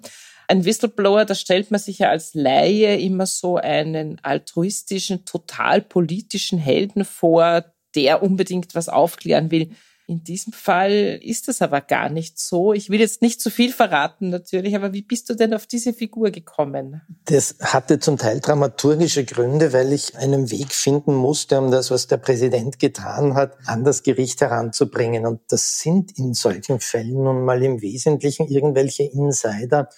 Ein 0.48 0.64
Whistleblower, 0.64 1.24
da 1.24 1.34
stellt 1.34 1.70
man 1.70 1.80
sich 1.80 2.00
ja 2.00 2.10
als 2.10 2.34
Laie 2.34 2.98
immer 2.98 3.26
so 3.26 3.56
einen 3.56 4.18
altruistischen, 4.22 5.24
total 5.24 5.80
politischen 5.80 6.58
Helden 6.58 7.04
vor, 7.04 7.64
der 7.94 8.22
unbedingt 8.22 8.74
was 8.74 8.88
aufklären 8.88 9.50
will. 9.50 9.70
In 10.08 10.24
diesem 10.24 10.52
Fall 10.52 11.20
ist 11.22 11.46
das 11.46 11.62
aber 11.62 11.80
gar 11.80 12.08
nicht 12.08 12.38
so. 12.38 12.72
Ich 12.72 12.90
will 12.90 13.00
jetzt 13.00 13.22
nicht 13.22 13.40
zu 13.40 13.50
viel 13.50 13.72
verraten 13.72 14.30
natürlich, 14.30 14.74
aber 14.74 14.92
wie 14.92 15.02
bist 15.02 15.30
du 15.30 15.34
denn 15.34 15.54
auf 15.54 15.66
diese 15.66 15.92
Figur 15.92 16.30
gekommen? 16.30 17.02
Das 17.26 17.56
hatte 17.60 18.00
zum 18.00 18.18
Teil 18.18 18.40
dramaturgische 18.40 19.24
Gründe, 19.24 19.72
weil 19.72 19.92
ich 19.92 20.16
einen 20.16 20.50
Weg 20.50 20.72
finden 20.72 21.14
musste, 21.14 21.58
um 21.58 21.70
das, 21.70 21.90
was 21.90 22.08
der 22.08 22.16
Präsident 22.16 22.80
getan 22.80 23.34
hat, 23.34 23.56
an 23.66 23.84
das 23.84 24.02
Gericht 24.02 24.40
heranzubringen. 24.40 25.24
Und 25.24 25.40
das 25.48 25.78
sind 25.78 26.18
in 26.18 26.34
solchen 26.34 26.80
Fällen 26.80 27.22
nun 27.22 27.44
mal 27.44 27.62
im 27.62 27.80
Wesentlichen 27.80 28.48
irgendwelche 28.48 29.04
Insider 29.04 29.88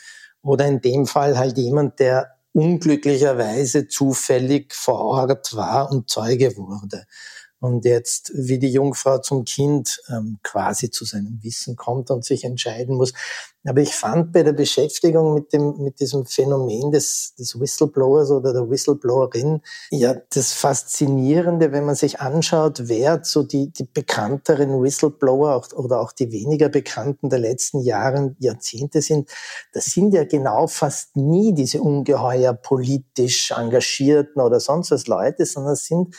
oder 0.43 0.67
in 0.67 0.83
dem 0.83 1.07
Fall 1.07 1.39
halt 1.39 1.57
jemand, 1.57 1.99
der 1.99 2.37
unglücklicherweise 2.53 3.89
zufällig 3.89 4.75
vor 4.75 5.01
Ort 5.01 5.57
war 5.57 5.91
und 5.91 6.09
Zeuge 6.09 6.57
wurde 6.57 7.05
und 7.65 7.87
jetzt 7.87 8.31
wie 8.35 8.59
die 8.59 8.71
Jungfrau 8.71 9.17
zum 9.19 9.47
Kind 9.47 10.03
ähm, 10.11 10.39
quasi 10.43 10.91
zu 10.91 11.07
seinem 11.07 11.39
Wissen 11.43 11.77
kommt 11.77 12.11
und 12.11 12.23
sich 12.23 12.45
entscheiden 12.45 12.97
muss. 12.97 13.15
Aber 13.67 13.81
ich 13.81 13.95
fand 13.95 14.35
bei 14.35 14.43
der 14.43 14.53
Beschäftigung 14.53 15.33
mit 15.33 15.55
dem, 15.55 15.79
mit 15.79 15.99
diesem 15.99 16.27
Phänomen 16.27 16.91
des, 16.91 17.35
des 17.39 17.59
Whistleblowers 17.59 18.31
oder 18.31 18.53
der 18.53 18.69
Whistleblowerin 18.69 19.63
ja 19.91 20.15
das 20.35 20.53
Faszinierende, 20.53 21.73
wenn 21.73 21.87
man 21.87 21.95
sich 21.95 22.21
anschaut, 22.21 22.83
wer 22.89 23.25
so 23.25 23.43
die, 23.43 23.71
die 23.71 23.85
bekannteren 23.85 24.83
Whistleblower 24.83 25.55
auch, 25.55 25.73
oder 25.73 26.03
auch 26.03 26.13
die 26.13 26.33
weniger 26.33 26.69
bekannten 26.69 27.31
der 27.31 27.39
letzten 27.39 27.81
Jahre, 27.81 28.37
Jahrzehnte 28.41 29.01
sind, 29.01 29.31
das 29.73 29.87
sind 29.87 30.13
ja 30.13 30.25
genau 30.25 30.67
fast 30.67 31.17
nie 31.17 31.55
diese 31.55 31.81
ungeheuer 31.81 32.53
politisch 32.53 33.53
engagierten 33.53 34.43
oder 34.43 34.61
sonst 34.61 34.91
was 34.91 35.07
Leute, 35.07 35.47
sondern 35.47 35.77
sind 35.77 36.15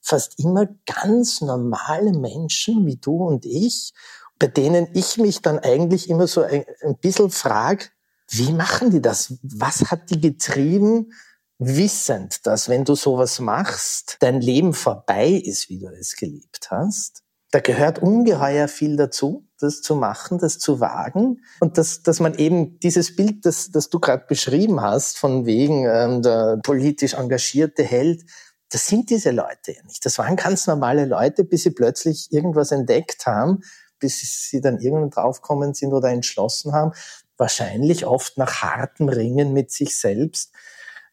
fast 0.00 0.38
immer 0.38 0.68
ganz 0.86 1.40
normale 1.40 2.12
Menschen 2.12 2.86
wie 2.86 2.96
du 2.96 3.24
und 3.24 3.44
ich, 3.44 3.92
bei 4.38 4.46
denen 4.46 4.88
ich 4.94 5.18
mich 5.18 5.42
dann 5.42 5.58
eigentlich 5.58 6.08
immer 6.08 6.26
so 6.26 6.42
ein, 6.42 6.64
ein 6.82 6.96
bisschen 6.96 7.30
frage, 7.30 7.86
wie 8.28 8.52
machen 8.52 8.90
die 8.90 9.02
das? 9.02 9.34
Was 9.42 9.90
hat 9.90 10.10
die 10.10 10.20
getrieben, 10.20 11.12
wissend, 11.60 12.46
dass 12.46 12.68
wenn 12.68 12.84
du 12.84 12.94
sowas 12.94 13.38
machst, 13.38 14.16
dein 14.20 14.40
Leben 14.40 14.72
vorbei 14.72 15.28
ist, 15.28 15.68
wie 15.68 15.78
du 15.78 15.88
es 15.88 16.16
geliebt 16.16 16.68
hast? 16.70 17.22
Da 17.52 17.60
gehört 17.60 17.98
ungeheuer 17.98 18.68
viel 18.68 18.96
dazu, 18.96 19.46
das 19.58 19.82
zu 19.82 19.96
machen, 19.96 20.38
das 20.38 20.58
zu 20.58 20.80
wagen 20.80 21.42
und 21.58 21.76
dass, 21.76 22.02
dass 22.02 22.20
man 22.20 22.34
eben 22.34 22.78
dieses 22.78 23.14
Bild, 23.16 23.44
das, 23.44 23.70
das 23.70 23.90
du 23.90 23.98
gerade 23.98 24.24
beschrieben 24.26 24.80
hast, 24.80 25.18
von 25.18 25.44
wegen 25.46 25.84
ähm, 25.86 26.22
der 26.22 26.60
politisch 26.62 27.14
engagierte 27.14 27.82
Held, 27.82 28.22
das 28.70 28.86
sind 28.86 29.10
diese 29.10 29.32
Leute 29.32 29.72
ja 29.72 29.82
nicht. 29.84 30.04
Das 30.06 30.18
waren 30.18 30.36
ganz 30.36 30.66
normale 30.66 31.04
Leute, 31.04 31.44
bis 31.44 31.64
sie 31.64 31.72
plötzlich 31.72 32.32
irgendwas 32.32 32.70
entdeckt 32.70 33.26
haben, 33.26 33.62
bis 33.98 34.48
sie 34.48 34.60
dann 34.60 34.78
irgendwann 34.78 35.10
draufkommen 35.10 35.74
sind 35.74 35.92
oder 35.92 36.08
entschlossen 36.08 36.72
haben. 36.72 36.92
Wahrscheinlich 37.36 38.06
oft 38.06 38.38
nach 38.38 38.62
hartem 38.62 39.08
Ringen 39.08 39.52
mit 39.52 39.72
sich 39.72 39.98
selbst. 39.98 40.52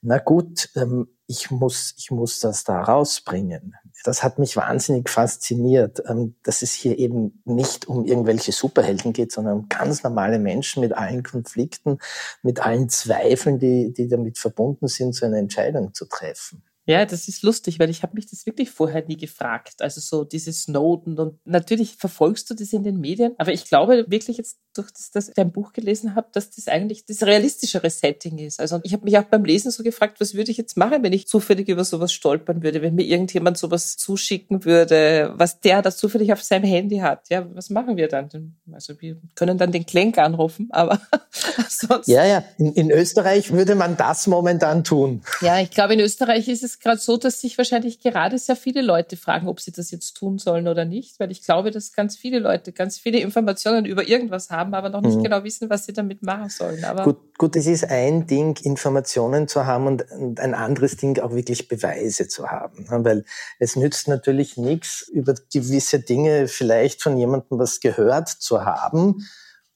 Na 0.02 0.20
gut, 0.20 0.70
ähm, 0.76 1.08
ich 1.26 1.50
muss, 1.52 1.96
ich 1.98 2.12
muss 2.12 2.39
das 2.39 2.63
da 2.63 2.82
rausbringen. 2.82 3.76
Das 4.04 4.24
hat 4.24 4.38
mich 4.38 4.56
wahnsinnig 4.56 5.10
fasziniert, 5.10 6.02
ähm, 6.08 6.36
dass 6.43 6.62
es 6.62 6.72
hier 6.72 6.98
eben 7.00 7.41
nicht 7.43 7.88
um 7.88 8.06
irgendwelche 8.06 8.52
Superhelden 8.52 9.12
geht, 9.12 9.32
sondern 9.32 9.60
um 9.60 9.70
ganz 9.70 10.04
normale 10.04 10.38
Menschen 10.38 10.82
mit 10.82 10.93
allen 10.93 11.24
Konflikten, 11.24 11.98
mit 12.43 12.60
allen 12.60 12.88
Zweifeln, 12.89 13.58
die, 13.58 13.91
die 13.91 14.08
damit 14.08 14.38
verbunden 14.38 14.88
sind, 14.88 15.15
so 15.15 15.26
eine 15.26 15.39
Entscheidung 15.39 15.93
zu 15.93 16.06
treffen. 16.06 16.63
Ja, 16.89 17.06
das 17.06 17.28
ist 17.28 17.43
lustig, 17.43 17.80
weil 17.80 17.89
ich 17.89 18.02
habe 18.02 18.13
mich 18.15 18.28
das 18.30 18.45
wirklich 18.45 18.69
vorher 18.71 19.06
nie 19.06 19.17
gefragt. 19.17 19.82
Also 19.82 20.00
so 20.00 20.23
diese 20.23 20.54
Snowden 20.54 21.19
und 21.19 21.45
natürlich 21.45 21.97
verfolgst 21.97 22.50
du 22.50 22.54
das 22.54 22.71
in 22.71 22.84
den 22.84 23.02
Medien, 23.02 23.34
aber 23.38 23.52
ich 23.52 23.65
glaube 23.65 24.06
wirklich 24.08 24.38
jetzt 24.38 24.58
durch 24.78 24.92
das, 24.92 25.12
dass 25.12 25.30
ich 25.30 25.38
ein 25.38 25.52
Buch 25.52 25.74
gelesen 25.74 26.16
habe, 26.16 26.28
dass 26.32 26.52
das 26.52 26.68
eigentlich 26.68 27.06
das 27.06 27.24
realistischere 27.24 27.90
Setting 27.90 28.38
ist. 28.38 28.60
Also 28.60 28.80
ich 28.84 28.94
habe 28.94 29.04
mich 29.06 29.18
auch 29.18 29.24
beim 29.24 29.46
Lesen 29.46 29.72
so 29.72 29.84
gefragt, 29.84 30.20
was 30.20 30.34
würde 30.34 30.52
ich 30.52 30.58
jetzt 30.58 30.78
machen, 30.78 31.04
wenn 31.04 31.13
ich 31.13 31.28
zufällig 31.28 31.70
über 31.70 31.84
sowas 31.84 32.13
stolpern 32.13 32.63
würde, 32.63 32.82
wenn 32.82 32.96
mir 32.96 33.06
irgendjemand 33.06 33.58
sowas 33.58 33.98
zuschicken 33.98 34.66
würde, 34.66 35.34
was 35.36 35.60
der 35.60 35.82
das 35.82 35.98
zufällig 35.98 36.34
auf 36.34 36.44
seinem 36.44 36.66
Handy 36.66 36.98
hat. 36.98 37.30
Ja, 37.30 37.46
was 37.54 37.70
machen 37.70 37.98
wir 37.98 38.08
dann? 38.08 38.56
Also 38.72 39.00
wir 39.00 39.18
können 39.36 39.58
dann 39.58 39.72
den 39.72 39.86
Klenk 39.86 40.18
anrufen, 40.18 40.68
aber 40.72 41.00
sonst. 41.70 42.08
Ja, 42.08 42.26
ja. 42.26 42.44
In, 42.58 42.74
in 42.74 42.92
Österreich 42.92 43.52
würde 43.52 43.76
man 43.76 43.98
das 43.98 44.28
momentan 44.28 44.84
tun. 44.84 45.22
Ja, 45.42 45.60
ich 45.60 45.72
glaube, 45.72 45.94
in 45.94 46.00
Österreich 46.00 46.48
ist 46.48 46.63
es 46.63 46.80
gerade 46.80 47.00
so, 47.00 47.18
dass 47.18 47.42
sich 47.42 47.58
wahrscheinlich 47.58 48.00
gerade 48.00 48.38
sehr 48.38 48.56
viele 48.56 48.82
Leute 48.82 49.18
fragen, 49.18 49.48
ob 49.48 49.60
sie 49.60 49.72
das 49.72 49.92
jetzt 49.92 50.13
tun 50.13 50.38
sollen 50.38 50.68
oder 50.68 50.86
nicht, 50.86 51.20
weil 51.20 51.32
ich 51.32 51.44
glaube, 51.44 51.72
dass 51.72 51.94
ganz 51.94 52.16
viele 52.16 52.40
Leute 52.40 52.72
ganz 52.72 52.98
viele 52.98 53.20
Informationen 53.20 53.86
über 53.86 54.08
irgendwas 54.08 54.50
haben, 54.50 54.66
aber 54.73 54.89
noch 54.89 55.01
nicht 55.01 55.17
mhm. 55.17 55.23
genau 55.23 55.43
wissen, 55.43 55.69
was 55.69 55.86
sie 55.86 55.93
damit 55.93 56.23
machen 56.23 56.49
sollen. 56.49 56.84
Aber 56.84 57.03
gut, 57.03 57.38
gut, 57.38 57.56
es 57.56 57.67
ist 57.67 57.86
ein 57.89 58.27
Ding, 58.27 58.58
Informationen 58.63 59.47
zu 59.47 59.65
haben 59.65 59.88
und, 59.88 60.12
und 60.12 60.39
ein 60.39 60.53
anderes 60.53 60.97
Ding 60.97 61.19
auch 61.19 61.34
wirklich 61.34 61.67
Beweise 61.67 62.27
zu 62.27 62.47
haben, 62.47 62.86
ne? 62.89 63.03
weil 63.03 63.25
es 63.60 63.75
nützt 63.75 64.08
natürlich 64.08 64.58
nichts, 64.58 65.08
über 65.08 65.36
gewisse 65.53 65.99
Dinge 65.99 66.47
vielleicht 66.47 67.03
von 67.03 67.17
jemandem 67.17 67.60
was 67.60 67.80
gehört 67.80 68.30
zu 68.30 68.65
haben 68.65 69.23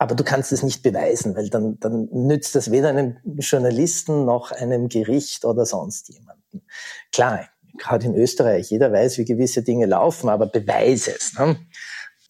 aber 0.01 0.15
du 0.15 0.23
kannst 0.23 0.51
es 0.51 0.63
nicht 0.63 0.81
beweisen, 0.81 1.35
weil 1.35 1.51
dann, 1.51 1.79
dann 1.79 2.09
nützt 2.11 2.55
das 2.55 2.71
weder 2.71 2.89
einem 2.89 3.17
Journalisten 3.37 4.25
noch 4.25 4.51
einem 4.51 4.89
Gericht 4.89 5.45
oder 5.45 5.63
sonst 5.67 6.09
jemanden. 6.09 6.63
Klar, 7.11 7.47
gerade 7.77 8.07
in 8.07 8.15
Österreich, 8.15 8.71
jeder 8.71 8.91
weiß, 8.91 9.19
wie 9.19 9.25
gewisse 9.25 9.61
Dinge 9.61 9.85
laufen, 9.85 10.29
aber 10.29 10.47
beweise 10.47 11.11
es. 11.15 11.33
Ne? 11.37 11.55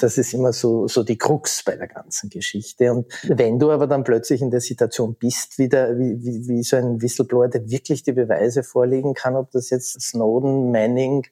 Das 0.04 0.18
ist 0.18 0.34
immer 0.34 0.54
so, 0.54 0.88
so 0.88 1.04
die 1.04 1.18
Krux 1.18 1.64
bei 1.64 1.76
der 1.76 1.88
ganzen 1.88 2.30
Geschichte. 2.30 2.92
Und 2.92 3.08
wenn 3.24 3.60
du 3.60 3.72
aber 3.72 3.88
dann 3.88 4.04
plötzlich 4.04 4.42
in 4.42 4.52
der 4.52 4.62
Situation 4.62 5.16
bist, 5.16 5.58
wie, 5.58 5.70
der, 5.70 5.98
wie, 5.98 6.24
wie, 6.24 6.48
wie 6.48 6.64
so 6.64 6.78
ein 6.78 7.02
Whistleblower, 7.02 7.48
der 7.48 7.70
wirklich 7.70 8.04
die 8.04 8.14
Beweise 8.14 8.64
vorlegen 8.64 9.14
kann, 9.14 9.36
ob 9.36 9.52
das 9.52 9.70
jetzt 9.70 10.02
Snowden, 10.02 10.72
Manning, 10.72 11.26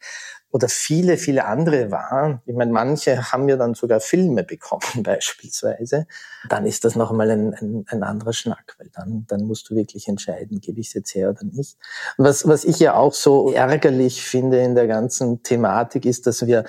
oder 0.52 0.68
viele, 0.68 1.18
viele 1.18 1.46
andere 1.46 1.92
waren. 1.92 2.42
Ich 2.46 2.56
meine, 2.56 2.72
manche 2.72 3.32
haben 3.32 3.48
ja 3.50 3.56
dann 3.56 3.76
sogar 3.76 4.00
Filme 4.00 4.44
bekommen 4.44 4.82
beispielsweise. 5.04 6.08
Dann 6.50 6.66
ist 6.66 6.86
das 6.86 6.96
noch 6.96 7.12
einmal 7.12 7.30
ein, 7.30 7.54
ein, 7.54 7.86
ein 7.88 8.04
anderer 8.04 8.34
Schnack, 8.34 8.76
weil 8.80 8.90
dann, 8.94 9.26
dann 9.28 9.44
musst 9.44 9.70
du 9.70 9.76
wirklich 9.76 10.08
entscheiden, 10.08 10.60
gebe 10.60 10.80
ich 10.80 10.88
es 10.88 10.94
jetzt 10.94 11.14
her 11.14 11.30
oder 11.30 11.44
nicht. 11.44 11.78
Was, 12.18 12.48
was 12.48 12.64
ich 12.64 12.80
ja 12.80 12.96
auch 12.96 13.14
so 13.14 13.52
ärgerlich 13.52 14.24
finde 14.24 14.60
in 14.62 14.74
der 14.74 14.88
ganzen 14.88 15.44
Thematik 15.44 16.06
ist, 16.06 16.26
dass 16.26 16.46
wir 16.48 16.64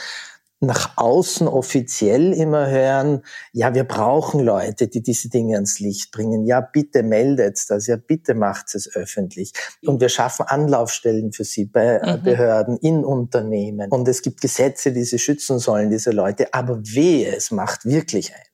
nach 0.61 0.99
außen 0.99 1.49
offiziell 1.49 2.35
immer 2.35 2.69
hören, 2.69 3.23
ja, 3.53 3.75
wir 3.75 3.85
brauchen 3.85 4.41
Leute, 4.41 4.89
die 4.89 5.03
diese 5.03 5.31
Dinge 5.31 5.55
ans 5.55 5.81
Licht 5.81 6.13
bringen. 6.13 6.45
Ja, 6.45 6.61
bitte 6.61 7.03
meldet 7.03 7.59
das, 7.71 7.87
ja, 7.87 7.97
bitte 7.97 8.35
macht 8.35 8.75
es 8.75 8.95
öffentlich. 8.95 9.53
Und 9.87 10.03
wir 10.03 10.11
schaffen 10.11 10.45
Anlaufstellen 10.47 11.33
für 11.33 11.45
sie 11.45 11.65
bei 11.65 11.97
äh, 11.97 12.19
mhm. 12.19 12.23
Behörden, 12.23 12.77
in 12.77 13.07
Unternehmen. 13.07 13.91
Und 13.91 14.07
es 14.07 14.21
gibt 14.21 14.43
Gesetze, 14.43 14.93
die 14.93 15.05
sie 15.05 15.19
schützen 15.19 15.59
sollen, 15.59 15.91
diese 15.91 16.11
Leute. 16.11 16.53
Aber 16.53 16.79
wehe, 16.83 17.35
es 17.35 17.51
macht 17.51 17.87
wirklich 17.87 18.35
einer 18.35 18.45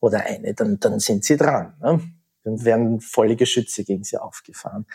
oder 0.00 0.20
eine, 0.26 0.54
dann, 0.54 0.78
dann 0.78 1.00
sind 1.00 1.24
sie 1.24 1.38
dran. 1.38 1.74
Ne? 1.80 2.00
Dann 2.44 2.64
werden 2.64 3.00
volle 3.00 3.36
Geschütze 3.36 3.84
gegen 3.84 4.04
sie 4.04 4.18
aufgefahren. 4.18 4.86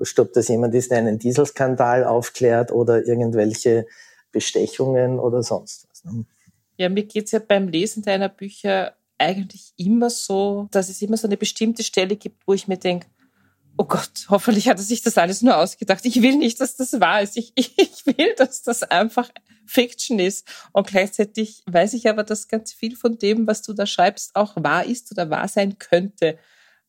Stopp, 0.00 0.32
dass 0.32 0.48
jemand 0.48 0.74
ist, 0.74 0.90
der 0.90 0.98
einen 0.98 1.18
Dieselskandal 1.18 2.04
aufklärt 2.04 2.72
oder 2.72 3.06
irgendwelche 3.06 3.86
Bestechungen 4.32 5.20
oder 5.20 5.42
sonst 5.42 5.86
was. 5.88 5.91
Ne? 6.04 6.26
Ja, 6.76 6.88
mir 6.88 7.04
geht's 7.04 7.32
ja 7.32 7.38
beim 7.38 7.68
Lesen 7.68 8.02
deiner 8.02 8.28
Bücher 8.28 8.96
eigentlich 9.18 9.72
immer 9.76 10.10
so, 10.10 10.68
dass 10.70 10.88
es 10.88 11.00
immer 11.02 11.16
so 11.16 11.28
eine 11.28 11.36
bestimmte 11.36 11.84
Stelle 11.84 12.16
gibt, 12.16 12.46
wo 12.46 12.54
ich 12.54 12.66
mir 12.66 12.78
denke, 12.78 13.06
oh 13.76 13.84
Gott, 13.84 14.26
hoffentlich 14.28 14.68
hat 14.68 14.78
er 14.78 14.82
sich 14.82 15.02
das 15.02 15.18
alles 15.18 15.42
nur 15.42 15.56
ausgedacht. 15.56 16.04
Ich 16.04 16.22
will 16.22 16.36
nicht, 16.36 16.60
dass 16.60 16.76
das 16.76 17.00
wahr 17.00 17.22
ist. 17.22 17.36
Ich, 17.36 17.52
ich 17.54 18.06
will, 18.06 18.34
dass 18.36 18.62
das 18.62 18.82
einfach 18.82 19.30
Fiction 19.66 20.18
ist. 20.18 20.46
Und 20.72 20.86
gleichzeitig 20.86 21.62
weiß 21.66 21.94
ich 21.94 22.08
aber, 22.08 22.24
dass 22.24 22.48
ganz 22.48 22.72
viel 22.72 22.96
von 22.96 23.18
dem, 23.18 23.46
was 23.46 23.62
du 23.62 23.72
da 23.72 23.86
schreibst, 23.86 24.34
auch 24.34 24.54
wahr 24.56 24.84
ist 24.84 25.10
oder 25.12 25.30
wahr 25.30 25.48
sein 25.48 25.78
könnte. 25.78 26.38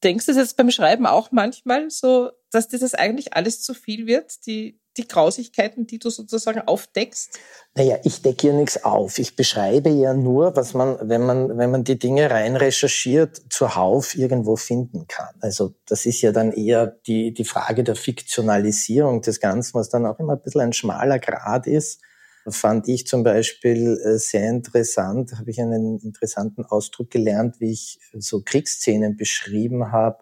Denkst 0.03 0.25
du 0.25 0.33
jetzt 0.33 0.57
beim 0.57 0.71
Schreiben 0.71 1.05
auch 1.05 1.31
manchmal 1.31 1.89
so, 1.89 2.31
dass 2.51 2.67
das 2.67 2.93
eigentlich 2.93 3.33
alles 3.33 3.61
zu 3.61 3.73
viel 3.73 4.05
wird? 4.05 4.45
Die, 4.45 4.79
die 4.97 5.07
Grausigkeiten, 5.07 5.87
die 5.87 5.99
du 5.99 6.09
sozusagen 6.09 6.61
aufdeckst? 6.61 7.39
Naja, 7.75 7.97
ich 8.03 8.21
decke 8.21 8.47
ja 8.47 8.53
nichts 8.53 8.83
auf. 8.83 9.17
Ich 9.17 9.35
beschreibe 9.35 9.89
ja 9.89 10.13
nur, 10.13 10.55
was 10.55 10.73
man, 10.73 10.97
wenn 11.01 11.25
man, 11.25 11.57
wenn 11.57 11.71
man 11.71 11.83
die 11.83 11.97
Dinge 11.97 12.29
rein 12.29 12.55
recherchiert, 12.55 13.41
zuhauf 13.49 14.15
irgendwo 14.15 14.55
finden 14.55 15.07
kann. 15.07 15.33
Also 15.41 15.73
das 15.87 16.05
ist 16.05 16.21
ja 16.21 16.31
dann 16.31 16.51
eher 16.51 16.87
die, 17.07 17.33
die 17.33 17.45
Frage 17.45 17.83
der 17.83 17.95
Fiktionalisierung 17.95 19.21
des 19.21 19.39
Ganzen, 19.39 19.73
was 19.75 19.89
dann 19.89 20.05
auch 20.05 20.19
immer 20.19 20.33
ein 20.33 20.41
bisschen 20.41 20.61
ein 20.61 20.73
schmaler 20.73 21.19
Grad 21.19 21.65
ist. 21.67 22.01
Fand 22.45 22.89
ich 22.89 23.07
zum 23.07 23.23
Beispiel 23.23 23.97
äh, 24.03 24.17
sehr 24.17 24.49
interessant, 24.49 25.31
habe 25.37 25.49
ich 25.49 25.61
einen 25.61 25.99
interessanten 25.99 26.65
Ausdruck 26.65 27.09
gelernt, 27.09 27.61
wie 27.61 27.71
ich 27.71 27.99
so 28.13 28.41
Kriegsszenen 28.43 29.15
beschrieben 29.15 29.93
habe 29.93 30.17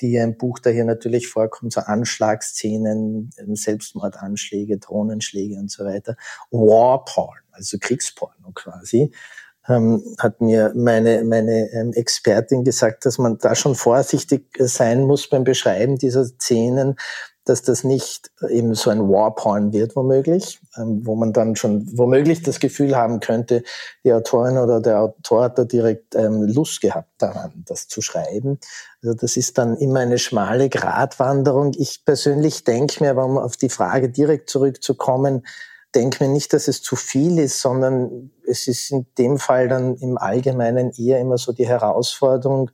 die 0.00 0.16
im 0.16 0.36
Buch 0.36 0.58
da 0.58 0.70
hier 0.70 0.84
natürlich 0.84 1.28
vorkommt, 1.28 1.72
so 1.72 1.80
Anschlagsszenen, 1.80 3.30
ähm, 3.38 3.56
Selbstmordanschläge, 3.56 4.78
Drohnenschläge 4.78 5.56
und 5.56 5.70
so 5.70 5.84
weiter. 5.84 6.16
Warporn, 6.50 7.38
also 7.52 7.78
Kriegsporno 7.80 8.52
quasi, 8.54 9.12
ähm, 9.68 10.02
hat 10.18 10.40
mir 10.40 10.72
meine, 10.74 11.22
meine 11.24 11.70
ähm, 11.72 11.92
Expertin 11.92 12.64
gesagt, 12.64 13.04
dass 13.04 13.18
man 13.18 13.38
da 13.38 13.54
schon 13.54 13.74
vorsichtig 13.74 14.46
sein 14.58 15.02
muss 15.02 15.28
beim 15.28 15.44
Beschreiben 15.44 15.96
dieser 15.96 16.24
Szenen, 16.24 16.96
dass 17.44 17.62
das 17.62 17.84
nicht 17.84 18.30
eben 18.48 18.74
so 18.74 18.90
ein 18.90 19.08
Warporn 19.08 19.72
wird, 19.72 19.96
womöglich, 19.96 20.60
ähm, 20.76 21.04
wo 21.04 21.14
man 21.14 21.32
dann 21.32 21.56
schon 21.56 21.86
womöglich 21.96 22.42
das 22.42 22.60
Gefühl 22.60 22.96
haben 22.96 23.20
könnte, 23.20 23.62
die 24.04 24.12
Autorin 24.12 24.58
oder 24.58 24.80
der 24.80 25.00
Autor 25.00 25.44
hat 25.44 25.58
da 25.58 25.64
direkt 25.64 26.14
ähm, 26.14 26.42
Lust 26.42 26.80
gehabt 26.80 27.10
daran, 27.18 27.64
das 27.66 27.88
zu 27.88 28.02
schreiben. 28.02 28.58
Also 29.02 29.14
das 29.14 29.36
ist 29.36 29.58
dann 29.58 29.76
immer 29.76 30.00
eine 30.00 30.18
schmale 30.18 30.68
Gratwanderung. 30.68 31.72
Ich 31.78 32.04
persönlich 32.04 32.64
denke 32.64 33.02
mir, 33.02 33.10
aber 33.10 33.24
um 33.24 33.38
auf 33.38 33.56
die 33.56 33.70
Frage 33.70 34.10
direkt 34.10 34.50
zurückzukommen, 34.50 35.42
denke 35.94 36.24
mir 36.24 36.30
nicht, 36.30 36.52
dass 36.52 36.68
es 36.68 36.82
zu 36.82 36.94
viel 36.94 37.38
ist, 37.38 37.60
sondern 37.60 38.30
es 38.46 38.68
ist 38.68 38.90
in 38.90 39.06
dem 39.18 39.38
Fall 39.38 39.68
dann 39.68 39.96
im 39.96 40.18
Allgemeinen 40.18 40.92
eher 40.96 41.20
immer 41.20 41.38
so 41.38 41.52
die 41.52 41.66
Herausforderung, 41.66 42.70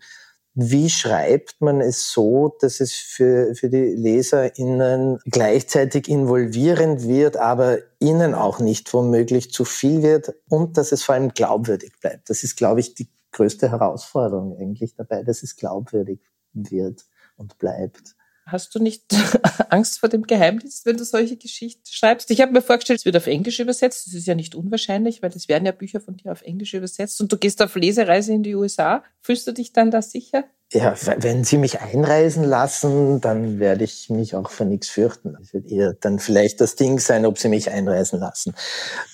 wie 0.58 0.88
schreibt 0.88 1.60
man 1.60 1.82
es 1.82 2.10
so, 2.10 2.56
dass 2.60 2.80
es 2.80 2.94
für, 2.94 3.54
für 3.54 3.68
die 3.68 3.94
LeserInnen 3.94 5.18
gleichzeitig 5.26 6.08
involvierend 6.08 7.06
wird, 7.06 7.36
aber 7.36 7.78
ihnen 7.98 8.34
auch 8.34 8.58
nicht 8.58 8.92
womöglich 8.94 9.52
zu 9.52 9.66
viel 9.66 10.02
wird 10.02 10.34
und 10.48 10.78
dass 10.78 10.92
es 10.92 11.02
vor 11.02 11.14
allem 11.14 11.34
glaubwürdig 11.34 11.92
bleibt? 12.00 12.30
Das 12.30 12.42
ist, 12.42 12.56
glaube 12.56 12.80
ich, 12.80 12.94
die 12.94 13.10
größte 13.32 13.70
Herausforderung 13.70 14.56
eigentlich 14.58 14.94
dabei, 14.94 15.22
dass 15.22 15.42
es 15.42 15.56
glaubwürdig 15.56 16.20
wird 16.54 17.04
und 17.36 17.58
bleibt. 17.58 18.15
Hast 18.46 18.76
du 18.76 18.78
nicht 18.78 19.04
Angst 19.70 19.98
vor 19.98 20.08
dem 20.08 20.22
Geheimdienst, 20.22 20.86
wenn 20.86 20.96
du 20.96 21.04
solche 21.04 21.36
Geschichten 21.36 21.82
schreibst? 21.84 22.30
Ich 22.30 22.40
habe 22.40 22.52
mir 22.52 22.62
vorgestellt, 22.62 23.00
es 23.00 23.04
wird 23.04 23.16
auf 23.16 23.26
Englisch 23.26 23.58
übersetzt. 23.58 24.06
Das 24.06 24.14
ist 24.14 24.26
ja 24.26 24.36
nicht 24.36 24.54
unwahrscheinlich, 24.54 25.20
weil 25.20 25.30
es 25.30 25.48
werden 25.48 25.66
ja 25.66 25.72
Bücher 25.72 26.00
von 26.00 26.16
dir 26.16 26.30
auf 26.30 26.42
Englisch 26.42 26.72
übersetzt. 26.72 27.20
Und 27.20 27.32
du 27.32 27.38
gehst 27.38 27.60
auf 27.60 27.74
Lesereise 27.74 28.32
in 28.32 28.44
die 28.44 28.54
USA. 28.54 29.02
Fühlst 29.20 29.48
du 29.48 29.52
dich 29.52 29.72
dann 29.72 29.90
da 29.90 30.00
sicher? 30.00 30.44
Ja, 30.72 30.94
wenn 31.18 31.42
Sie 31.42 31.58
mich 31.58 31.80
einreisen 31.80 32.44
lassen, 32.44 33.20
dann 33.20 33.58
werde 33.58 33.84
ich 33.84 34.10
mich 34.10 34.34
auch 34.34 34.50
für 34.50 34.64
nichts 34.64 34.88
fürchten. 34.88 35.36
Es 35.40 35.52
wird 35.52 35.66
eher 35.66 35.94
dann 35.94 36.20
vielleicht 36.20 36.60
das 36.60 36.76
Ding 36.76 37.00
sein, 37.00 37.26
ob 37.26 37.38
Sie 37.38 37.48
mich 37.48 37.70
einreisen 37.70 38.20
lassen. 38.20 38.54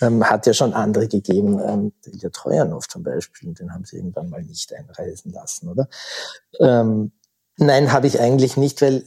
Ähm, 0.03 0.29
hat 0.29 0.47
ja 0.47 0.53
schon 0.53 0.75
andere 0.75 1.09
gegeben. 1.09 1.59
Ähm, 1.59 1.93
Ilja 2.07 2.31
Treuernow 2.31 2.87
zum 2.87 3.03
Beispiel, 3.03 3.55
den 3.55 3.73
haben 3.73 3.85
Sie 3.85 3.97
irgendwann 3.97 4.29
mal 4.29 4.43
nicht 4.43 4.75
einreisen 4.75 5.33
lassen, 5.33 5.69
oder? 5.69 5.89
Ähm, 6.61 7.13
Nein, 7.59 7.93
habe 7.93 8.07
ich 8.07 8.19
eigentlich 8.19 8.57
nicht, 8.57 8.81
weil, 8.81 9.05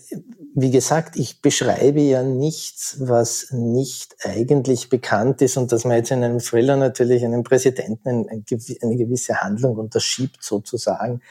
wie 0.54 0.72
gesagt, 0.72 1.16
ich 1.18 1.42
beschreibe 1.42 2.02
ja 2.02 2.22
nichts, 2.22 2.98
was 3.00 3.48
nicht 3.52 4.16
eigentlich 4.24 4.90
bekannt 4.90 5.42
ist 5.42 5.58
und 5.58 5.72
dass 5.72 5.84
man 5.84 5.98
jetzt 5.98 6.12
in 6.12 6.24
einem 6.24 6.40
Thriller 6.40 6.78
natürlich 6.78 7.26
einem 7.26 7.44
Präsidenten 7.44 8.28
eine 8.30 8.98
gewisse 8.98 9.42
Handlung 9.42 9.78
unterschiebt 9.78 10.44
sozusagen, 10.44 11.22